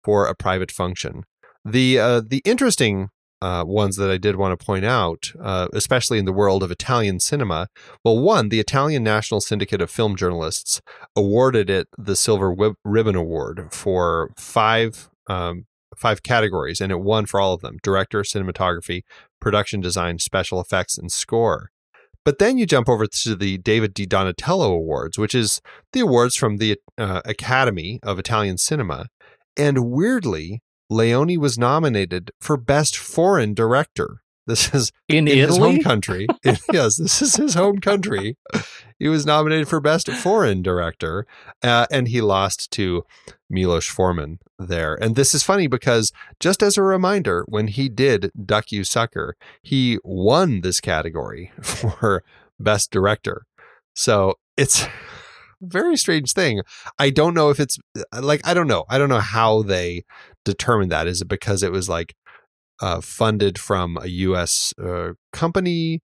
[0.03, 1.25] for A Private Function.
[1.65, 3.11] The uh, the interesting
[3.41, 6.71] uh, ones that I did want to point out, uh, especially in the world of
[6.71, 7.69] Italian cinema,
[8.05, 10.81] well, one, the Italian National Syndicate of Film Journalists
[11.15, 15.67] awarded it the Silver Wib- Ribbon Award for five um,
[15.97, 19.03] five categories, and it won for all of them: director, cinematography,
[19.41, 21.71] production design, special effects, and score.
[22.25, 25.63] But then you jump over to the David Di Donatello Awards, which is
[25.93, 29.07] the awards from the uh, Academy of Italian Cinema,
[29.57, 30.61] and weirdly,
[30.91, 34.23] Leone was nominated for Best Foreign Director.
[34.49, 36.27] This is in, in his home country.
[36.73, 38.39] yes, this is his home country.
[38.99, 41.27] He was nominated for Best Foreign Director,
[41.63, 43.05] uh, and he lost to
[43.51, 44.95] Milos Forman there.
[44.95, 49.37] And this is funny because, just as a reminder, when he did Duck You Sucker,
[49.63, 52.25] he won this category for
[52.59, 53.45] Best Director.
[53.95, 54.91] So it's a
[55.61, 56.63] very strange thing.
[56.99, 57.79] I don't know if it's
[58.19, 58.87] like, I don't know.
[58.89, 60.05] I don't know how they
[60.45, 61.07] determined that.
[61.07, 62.15] Is it because it was like,
[62.81, 64.73] uh, funded from a U.S.
[64.81, 66.01] Uh, company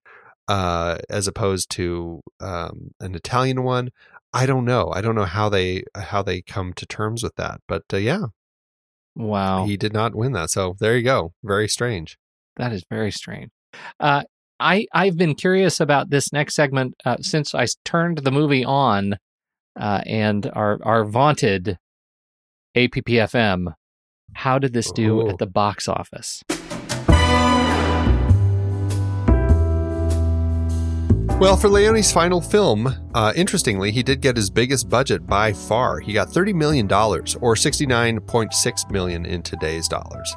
[0.49, 3.91] uh, as opposed to um, an Italian one.
[4.33, 4.91] I don't know.
[4.93, 7.61] I don't know how they how they come to terms with that.
[7.69, 8.27] But uh, yeah,
[9.15, 9.65] Wow.
[9.67, 10.51] he did not win that.
[10.51, 11.33] So there you go.
[11.45, 12.19] Very strange.
[12.57, 13.51] That is very strange.
[14.01, 14.25] Uh,
[14.59, 19.17] I I've been curious about this next segment uh, since I turned the movie on,
[19.79, 21.79] uh, and our our vaunted
[22.77, 23.75] APPFM.
[24.35, 25.29] How did this do Oh.
[25.31, 26.43] at the box office?
[31.41, 35.99] Well, for Leone's final film, uh, interestingly, he did get his biggest budget by far.
[35.99, 40.35] He got $30 million, or 69.6 million in today's dollars.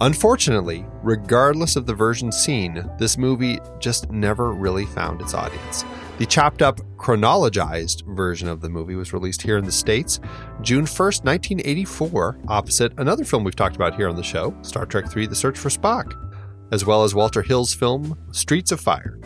[0.00, 5.84] Unfortunately, regardless of the version seen, this movie just never really found its audience.
[6.18, 10.18] The chopped up, chronologized version of the movie was released here in the States
[10.62, 15.16] June 1st, 1984, opposite another film we've talked about here on the show, Star Trek
[15.16, 16.12] III The Search for Spock,
[16.72, 19.20] as well as Walter Hill's film Streets of Fire.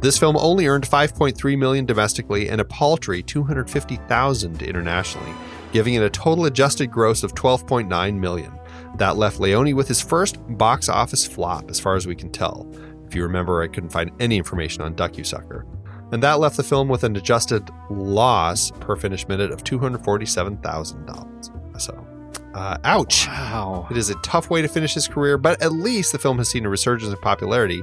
[0.00, 5.34] This film only earned 5.3 million domestically and a paltry 250,000 internationally,
[5.72, 8.58] giving it a total adjusted gross of 12.9 million.
[8.96, 12.74] That left Leone with his first box office flop, as far as we can tell.
[13.06, 15.66] If you remember, I couldn't find any information on Duck You Sucker.
[16.10, 21.80] And that left the film with an adjusted loss per finished minute of $247,000.
[21.80, 22.06] So,
[22.54, 23.26] uh, ouch.
[23.28, 23.86] Wow.
[23.90, 26.50] It is a tough way to finish his career, but at least the film has
[26.50, 27.82] seen a resurgence in popularity,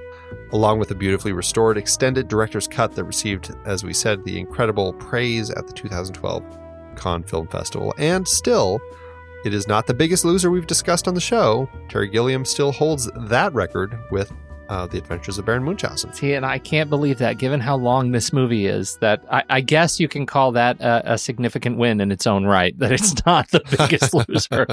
[0.51, 4.93] along with a beautifully restored extended director's cut that received, as we said, the incredible
[4.93, 6.43] praise at the 2012
[6.97, 7.93] Cannes Film Festival.
[7.97, 8.81] And still,
[9.45, 11.69] it is not the biggest loser we've discussed on the show.
[11.87, 14.33] Terry Gilliam still holds that record with
[14.69, 16.13] uh, The Adventures of Baron Munchausen.
[16.13, 19.61] See, and I can't believe that, given how long this movie is, that I, I
[19.61, 22.77] guess you can call that a, a significant win in its own right.
[22.79, 24.67] That it's not the biggest loser.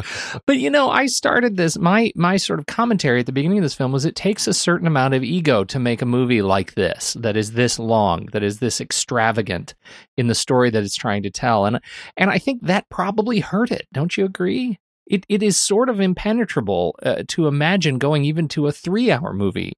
[0.46, 1.78] But you know, I started this.
[1.78, 4.54] My my sort of commentary at the beginning of this film was it takes a
[4.54, 8.42] certain amount of ego to make a movie like this, that is this long, that
[8.42, 9.74] is this extravagant
[10.16, 11.80] in the story that it's trying to tell, and
[12.16, 13.86] and I think that probably hurt it.
[13.92, 14.78] Don't you agree?
[15.06, 19.32] It it is sort of impenetrable uh, to imagine going even to a three hour
[19.32, 19.74] movie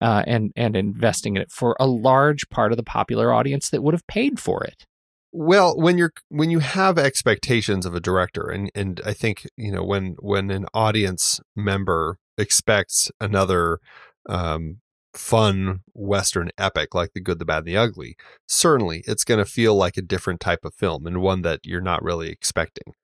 [0.00, 3.82] uh, and and investing in it for a large part of the popular audience that
[3.82, 4.84] would have paid for it.
[5.32, 9.70] Well, when you're when you have expectations of a director, and and I think you
[9.70, 13.80] know when when an audience member expects another
[14.28, 14.78] um,
[15.12, 19.44] fun Western epic like The Good, the Bad, and the Ugly, certainly it's going to
[19.44, 22.94] feel like a different type of film and one that you're not really expecting.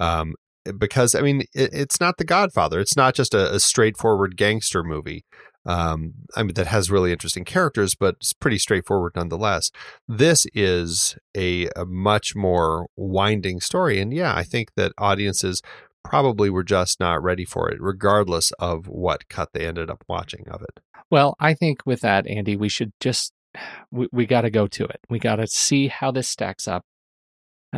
[0.00, 0.34] Um,
[0.78, 2.78] because I mean, it, it's not The Godfather.
[2.78, 5.24] It's not just a, a straightforward gangster movie.
[5.64, 9.70] Um, I mean, that has really interesting characters, but it's pretty straightforward nonetheless.
[10.08, 14.00] This is a, a much more winding story.
[14.00, 15.62] And yeah, I think that audiences
[16.04, 20.46] probably were just not ready for it, regardless of what cut they ended up watching
[20.48, 20.80] of it.
[21.10, 23.32] Well, I think with that, Andy, we should just
[23.90, 25.00] we, we got to go to it.
[25.08, 26.84] We got to see how this stacks up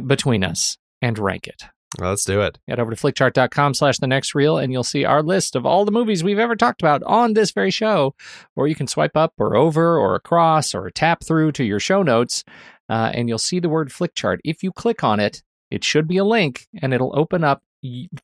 [0.06, 1.64] between us, and rank it.
[1.98, 2.58] Let's do it.
[2.66, 5.84] Head over to flickchart.com slash the next reel and you'll see our list of all
[5.84, 8.14] the movies we've ever talked about on this very show.
[8.56, 12.02] Or you can swipe up or over or across or tap through to your show
[12.02, 12.44] notes
[12.88, 14.38] uh, and you'll see the word flickchart.
[14.44, 17.62] If you click on it, it should be a link and it'll open up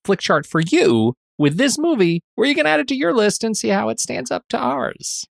[0.04, 3.56] flickchart for you with this movie where you can add it to your list and
[3.56, 5.26] see how it stands up to ours.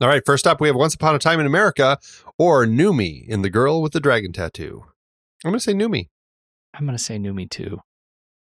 [0.00, 1.98] All right, first up, we have Once Upon a Time in America
[2.36, 4.84] or Noomi in The Girl with the Dragon Tattoo.
[5.44, 6.08] I'm going to say Noomi.
[6.74, 7.80] I'm going to say Noomi too.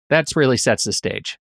[0.10, 1.38] That's really sets the stage.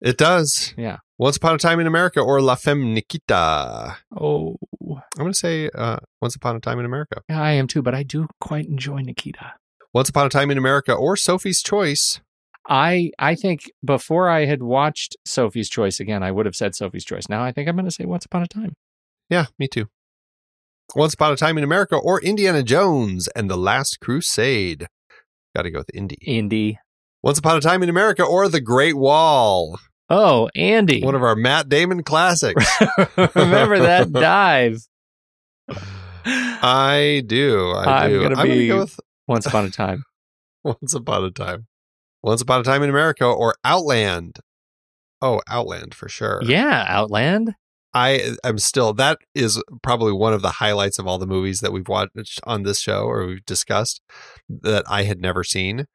[0.00, 0.74] It does.
[0.76, 0.98] Yeah.
[1.18, 3.96] Once Upon a Time in America or La Femme Nikita.
[4.18, 7.22] Oh, I'm going to say uh, Once Upon a Time in America.
[7.28, 9.54] yeah, I am too, but I do quite enjoy Nikita.
[9.94, 12.20] Once Upon a Time in America or Sophie's Choice.
[12.68, 17.04] I I think before I had watched Sophie's Choice again, I would have said Sophie's
[17.04, 17.28] Choice.
[17.28, 18.74] Now I think I'm going to say Once Upon a Time.
[19.28, 19.86] Yeah, me too.
[20.96, 24.86] Once Upon a Time in America or Indiana Jones and the Last Crusade.
[25.54, 26.16] Got to go with Indy.
[26.22, 26.78] Indy.
[27.22, 29.78] Once Upon a Time in America or The Great Wall.
[30.10, 31.02] Oh, Andy.
[31.02, 32.64] One of our Matt Damon classics.
[33.34, 34.80] Remember that dive?
[36.28, 37.70] I do.
[37.72, 38.22] I I'm do.
[38.22, 40.04] gonna I'm be- go with Once Upon a Time.
[40.64, 41.66] Once Upon a Time.
[42.22, 44.38] Once Upon a Time in America or Outland.
[45.20, 46.40] Oh, Outland for sure.
[46.44, 47.54] Yeah, Outland.
[47.94, 51.72] I am still that is probably one of the highlights of all the movies that
[51.72, 54.00] we've watched on this show or we've discussed
[54.48, 55.86] that I had never seen.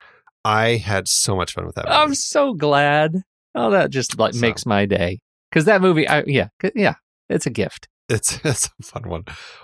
[0.46, 1.90] I had so much fun with that.
[1.92, 3.24] I'm so glad.
[3.56, 5.20] Oh, that just like So- makes my day.
[5.50, 6.96] Because that movie, I, yeah, yeah,
[7.30, 7.88] it's a gift.
[8.10, 9.24] It's it's a fun one.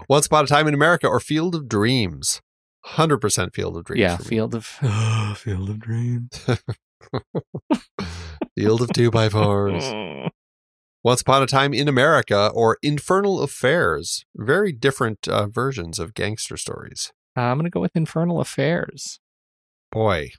[0.10, 2.42] Once Upon a Time in America or Field of Dreams.
[2.86, 4.02] Hundred percent Field of Dreams.
[4.02, 4.18] yeah.
[4.18, 4.66] Field of
[5.38, 6.46] Field of Dreams.
[8.58, 9.84] Field of Two by Fours.
[11.04, 14.26] Once Upon a Time in America or Infernal Affairs.
[14.36, 17.12] Very different uh, versions of gangster stories.
[17.36, 19.20] I'm gonna go with Infernal Affairs.
[19.92, 20.32] Boy,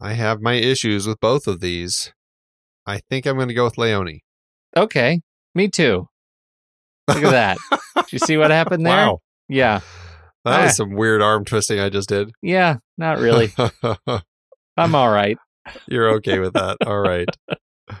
[0.00, 2.12] I have my issues with both of these.
[2.86, 4.20] I think I'm going to go with Leone.
[4.76, 5.20] Okay,
[5.54, 6.08] me too.
[7.06, 7.58] Look at that.
[7.96, 8.96] Did you see what happened there?
[9.06, 9.18] Wow.
[9.48, 9.80] Yeah,
[10.44, 10.64] That Ah.
[10.64, 12.30] was some weird arm twisting I just did.
[12.42, 13.50] yeah, not really.
[14.76, 15.36] I'm all right.
[15.86, 16.76] You're okay with that.
[16.86, 17.28] All right.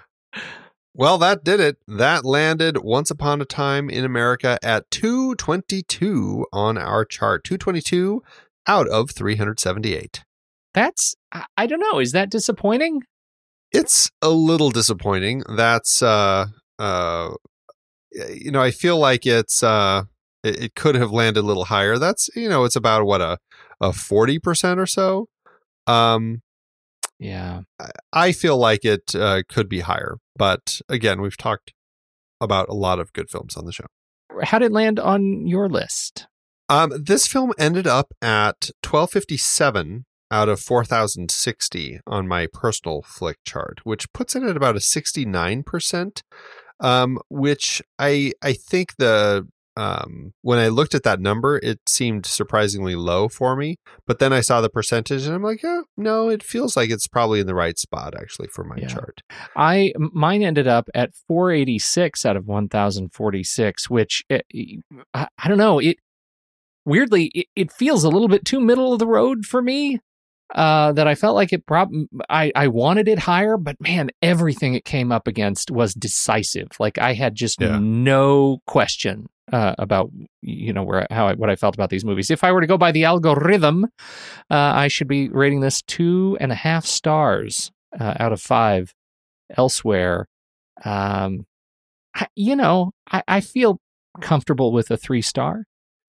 [0.98, 1.76] Well, that did it.
[1.86, 7.44] That landed Once Upon a Time in America at 222 on our chart.
[7.44, 8.20] 222
[8.66, 10.24] out of 378.
[10.74, 11.14] That's
[11.56, 12.00] I, don't know.
[12.00, 13.02] Is that disappointing?
[13.70, 15.44] It's a little disappointing.
[15.48, 16.46] That's uh
[16.80, 17.30] uh
[18.12, 20.02] you know, I feel like it's uh
[20.42, 21.96] it, it could have landed a little higher.
[21.98, 23.38] That's you know, it's about what a
[23.80, 25.28] a 40% or so.
[25.86, 26.42] Um
[27.18, 27.62] Yeah.
[28.12, 31.72] I feel like it uh, could be higher, but again, we've talked
[32.40, 33.86] about a lot of good films on the show.
[34.42, 36.26] How did it land on your list?
[36.68, 43.80] Um, this film ended up at 1257 out of 4060 on my personal flick chart,
[43.84, 46.22] which puts it at about a 69%.
[46.80, 49.48] Um, which I I think the
[49.78, 53.76] um, when I looked at that number, it seemed surprisingly low for me.
[54.06, 57.06] But then I saw the percentage, and I'm like, oh, no, it feels like it's
[57.06, 58.88] probably in the right spot actually for my Yeah.
[58.88, 59.22] chart.
[59.56, 64.40] I mine ended up at 486 out of 1046, which eh,
[65.14, 65.78] I, I don't know.
[65.78, 65.98] It
[66.84, 70.00] weirdly it, it feels a little bit too middle of the road for me.
[70.54, 71.90] Uh, that I felt like it prob
[72.30, 76.68] I I wanted it higher, but man, everything it came up against was decisive.
[76.80, 77.78] Like I had just Yeah.
[77.78, 82.30] no question uh, about you know where how I, what I felt about these movies.
[82.30, 83.84] If I were to go by the algorithm,
[84.50, 87.70] uh, I should be rating this two and a half stars
[88.00, 88.94] uh, out of five.
[89.56, 90.28] Elsewhere,
[90.84, 91.46] um,
[92.14, 93.80] I, you know, I, I feel
[94.20, 95.64] comfortable with a three star.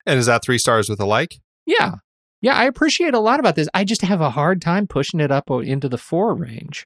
[0.05, 1.39] And is that three stars with a like?
[1.65, 1.95] Yeah,
[2.41, 3.67] yeah, I appreciate a lot about this.
[3.73, 6.85] I just have a hard time pushing it up into the four range.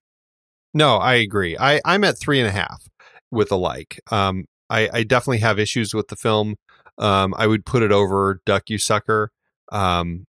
[0.73, 1.55] No, I agree.
[1.59, 2.87] I, I'm at three and a half
[3.31, 4.01] with a like.
[4.11, 6.55] Um, I, I definitely have issues with the film.
[6.97, 9.31] Um, I would put it over Duck You Sucker.
[9.71, 10.25] Um,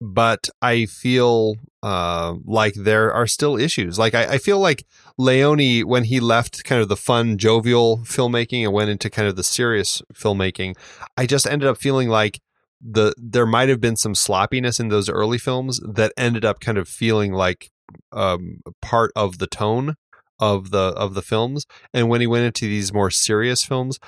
[0.00, 3.98] but I feel uh, like there are still issues.
[3.98, 4.86] Like I, I feel like
[5.16, 9.34] Leone, when he left kind of the fun, jovial filmmaking and went into kind of
[9.34, 10.76] the serious filmmaking,
[11.16, 12.40] I just ended up feeling like
[12.80, 16.78] the there might have been some sloppiness in those early films that ended up kind
[16.78, 17.70] of feeling like
[18.12, 19.96] um, part of the tone
[20.38, 21.66] of the of the films.
[21.92, 23.98] And when he went into these more serious films,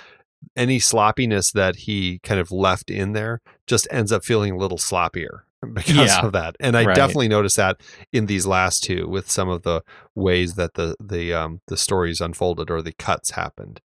[0.57, 4.79] any sloppiness that he kind of left in there just ends up feeling a little
[4.79, 5.41] sloppier
[5.75, 6.25] because Yeah.
[6.25, 6.57] of that.
[6.61, 6.95] And I Right.
[6.95, 7.81] definitely noticed that
[8.13, 9.83] in these last two with some of the
[10.15, 13.81] ways that the the um the stories unfolded or the cuts happened.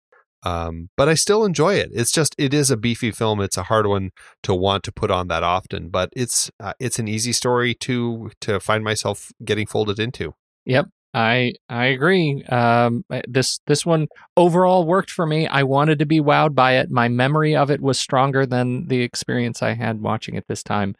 [0.45, 1.91] Um, but I still enjoy it.
[1.93, 3.41] It's just it is a beefy film.
[3.41, 4.11] It's a hard one
[4.43, 8.31] to want to put on that often, but it's uh, it's an easy story to
[8.43, 10.35] to find myself getting folded into.
[10.66, 10.87] Yep.
[11.16, 12.43] I I agree.
[12.45, 15.47] Um, this this one overall worked for me.
[15.47, 16.91] I wanted to be wowed by it.
[16.91, 20.97] My memory of it was stronger than the experience I had watching it this time,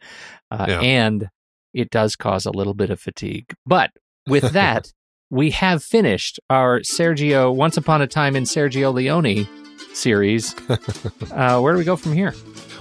[0.51, 0.79] uh, Yeah.
[0.79, 1.27] and
[1.73, 3.53] it does cause a little bit of fatigue.
[3.65, 3.91] But
[4.25, 4.93] with that,
[5.29, 9.47] we have finished our Sergio Once Upon a Time in Sergio Leone
[9.93, 10.55] series.
[11.31, 12.33] uh, where do we go from here?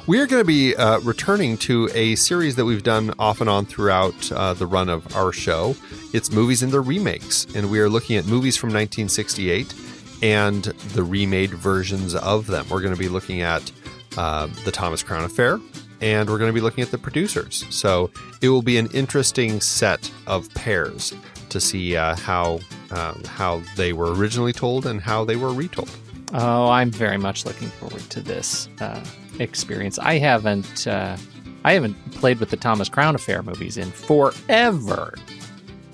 [0.06, 3.48] We are going to be uh, returning to a series that we've done off and
[3.48, 5.74] on throughout uh, the run of our show.
[6.12, 9.74] It's movies and their remakes, and we are looking at movies from 1968
[10.22, 12.66] and the remade versions of them.
[12.68, 13.72] We're going to be looking at
[14.18, 15.58] uh, the Thomas Crown Affair,
[16.02, 17.64] and we're going to be looking at the producers.
[17.70, 18.10] So
[18.42, 21.14] it will be an interesting set of pairs
[21.54, 22.60] to see uh, how
[22.90, 25.90] um, how they were originally told and how they were retold.
[26.34, 29.02] Oh, I'm very much looking forward to this uh,
[29.38, 29.98] experience.
[29.98, 31.16] I haven't uh,
[31.64, 35.14] I haven't played with the Thomas Crown Affair movies in forever.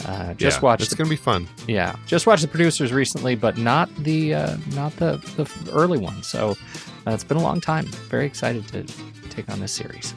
[0.06, 1.46] Uh, just Yeah, watched It's the, to be fun.
[1.68, 6.22] yeah, just watched the producers recently, but not the uh, not the the early one.
[6.22, 6.56] So
[7.06, 7.86] uh, it's been a long time.
[8.08, 8.82] Very excited to
[9.28, 10.14] take on this series.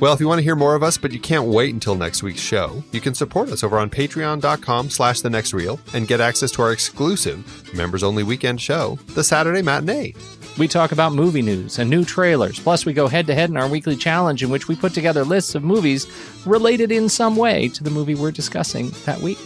[0.00, 2.24] Well, if you want to hear more of us, but you can't wait until next
[2.24, 6.20] week's show, you can support us over on patreon.com slash the next reel and get
[6.20, 10.14] access to our exclusive members-only weekend show, The Saturday Matinee.
[10.58, 12.58] We talk about movie news and new trailers.
[12.58, 15.24] Plus, we go head to head in our weekly challenge, in which we put together
[15.24, 16.06] lists of movies
[16.44, 19.38] related in some way to the movie we're discussing that week.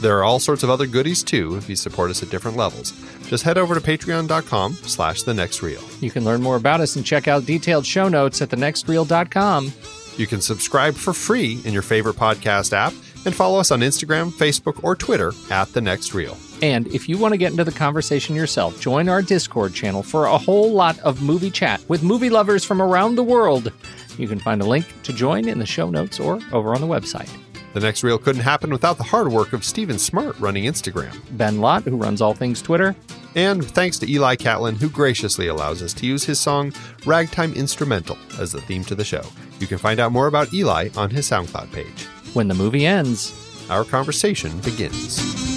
[0.00, 2.92] There are all sorts of other goodies too if you support us at different levels.
[3.28, 5.82] Just head over to patreon.com slash the next reel.
[6.00, 9.72] You can learn more about us and check out detailed show notes at thenextreel.com.
[10.16, 12.92] You can subscribe for free in your favorite podcast app
[13.24, 16.36] and follow us on Instagram, Facebook, or Twitter at the next reel.
[16.62, 20.26] And if you want to get into the conversation yourself, join our Discord channel for
[20.26, 23.72] a whole lot of movie chat with movie lovers from around the world.
[24.18, 26.86] You can find a link to join in the show notes or over on the
[26.86, 27.28] website.
[27.74, 31.14] The next reel couldn't happen without the hard work of Steven Smart running Instagram.
[31.36, 32.94] Ben Lott, who runs all things Twitter,
[33.34, 36.72] And thanks to Eli Catlin, who graciously allows us to use his song
[37.04, 39.22] Ragtime Instrumental as the theme to the show.
[39.58, 42.06] You can find out more about Eli on his SoundCloud page.
[42.34, 43.32] when the movie ends,
[43.70, 45.53] Our conversation begins.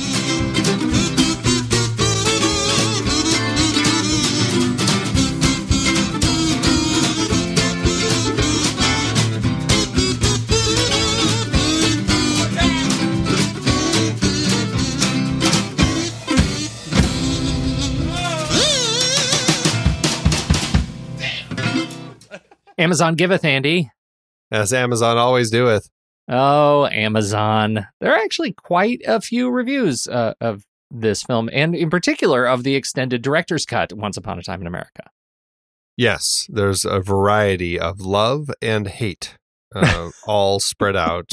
[22.78, 23.92] Amazon giveth, Andy.
[24.52, 25.90] As Amazon always doeth.
[26.30, 27.88] Oh, Amazon.
[28.00, 32.64] There are actually quite a few reviews uh, of this film, and in particular of
[32.64, 35.04] the extended director's cut, Once Upon a Time in America.
[35.98, 39.36] Yes, there's a variety of love and hate,
[39.76, 41.32] uh, all spread out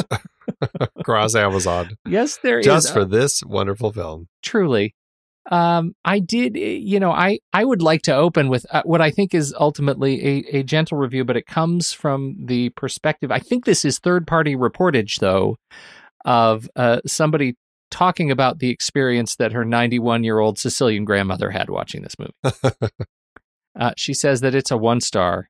[0.97, 2.65] across Amazon Yes, there is.
[2.67, 4.29] just for this wonderful film.
[4.43, 4.95] truly
[5.51, 9.01] um i did eh, you know i i would like to open with uh, what
[9.01, 13.39] i think is ultimately a, a gentle review but it comes from the perspective i
[13.39, 15.57] think this is third party reportage though
[16.25, 17.55] of uh somebody
[17.91, 22.91] talking about the experience that her 91 year old sicilian grandmother had watching this movie.
[23.79, 25.49] Uh, she says that it's a one star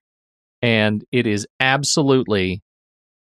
[0.62, 2.62] and it is absolutely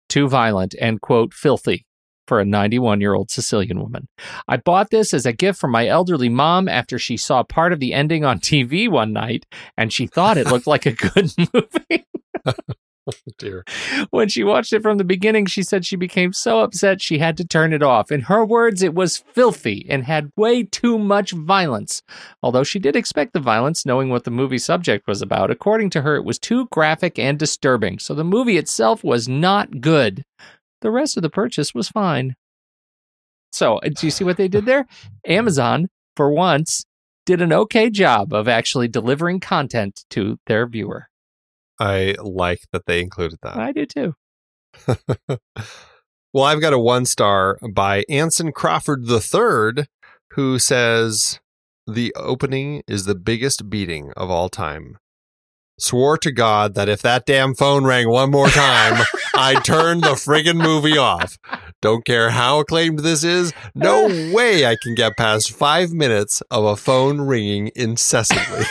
[0.08, 1.86] too violent and quote filthy
[2.28, 4.08] for a 91 year old Sicilian woman.
[4.48, 7.80] I bought this as a gift from my elderly mom after she saw part of
[7.80, 9.46] the ending on TV one night
[9.78, 12.06] and she thought it looked like a good movie.
[13.38, 13.64] Dear.
[14.10, 17.38] when she watched it from the beginning, she said she became so upset she had
[17.38, 18.12] to turn it off.
[18.12, 22.02] In her words, it was filthy and had way too much violence.
[22.42, 26.02] Although she did expect the violence, knowing what the movie subject was about, according to
[26.02, 28.00] her, it was too graphic and disturbing.
[28.00, 30.24] So the movie itself was not good.
[30.82, 32.36] The rest of the purchase was fine.
[33.52, 34.86] So, uh, do you see what they did there?
[35.26, 36.86] Amazon, for once,
[37.26, 41.08] did an okay job of actually delivering content to their viewer.
[41.80, 43.58] I like that they included that.
[43.58, 44.14] I do too.
[46.34, 49.86] well, I've got a one star by Anson Crawford III,
[50.32, 51.40] who says
[51.88, 54.98] the opening is the biggest beating of all time.
[55.78, 59.04] Swore to God that if that damn phone rang one more time,
[59.36, 61.38] I'd turn the friggin' movie off.
[61.82, 66.64] Don't care how acclaimed this is, no way I can get past five minutes of
[66.64, 68.66] a phone ringing incessantly.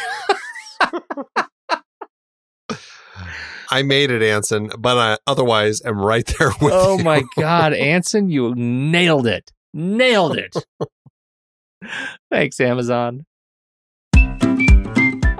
[3.70, 7.04] I made it, Anson, but I otherwise am right there with oh you.
[7.04, 9.50] my God, Anson, you nailed it.
[9.72, 10.54] Nailed it.
[12.30, 13.26] Thanks, Amazon.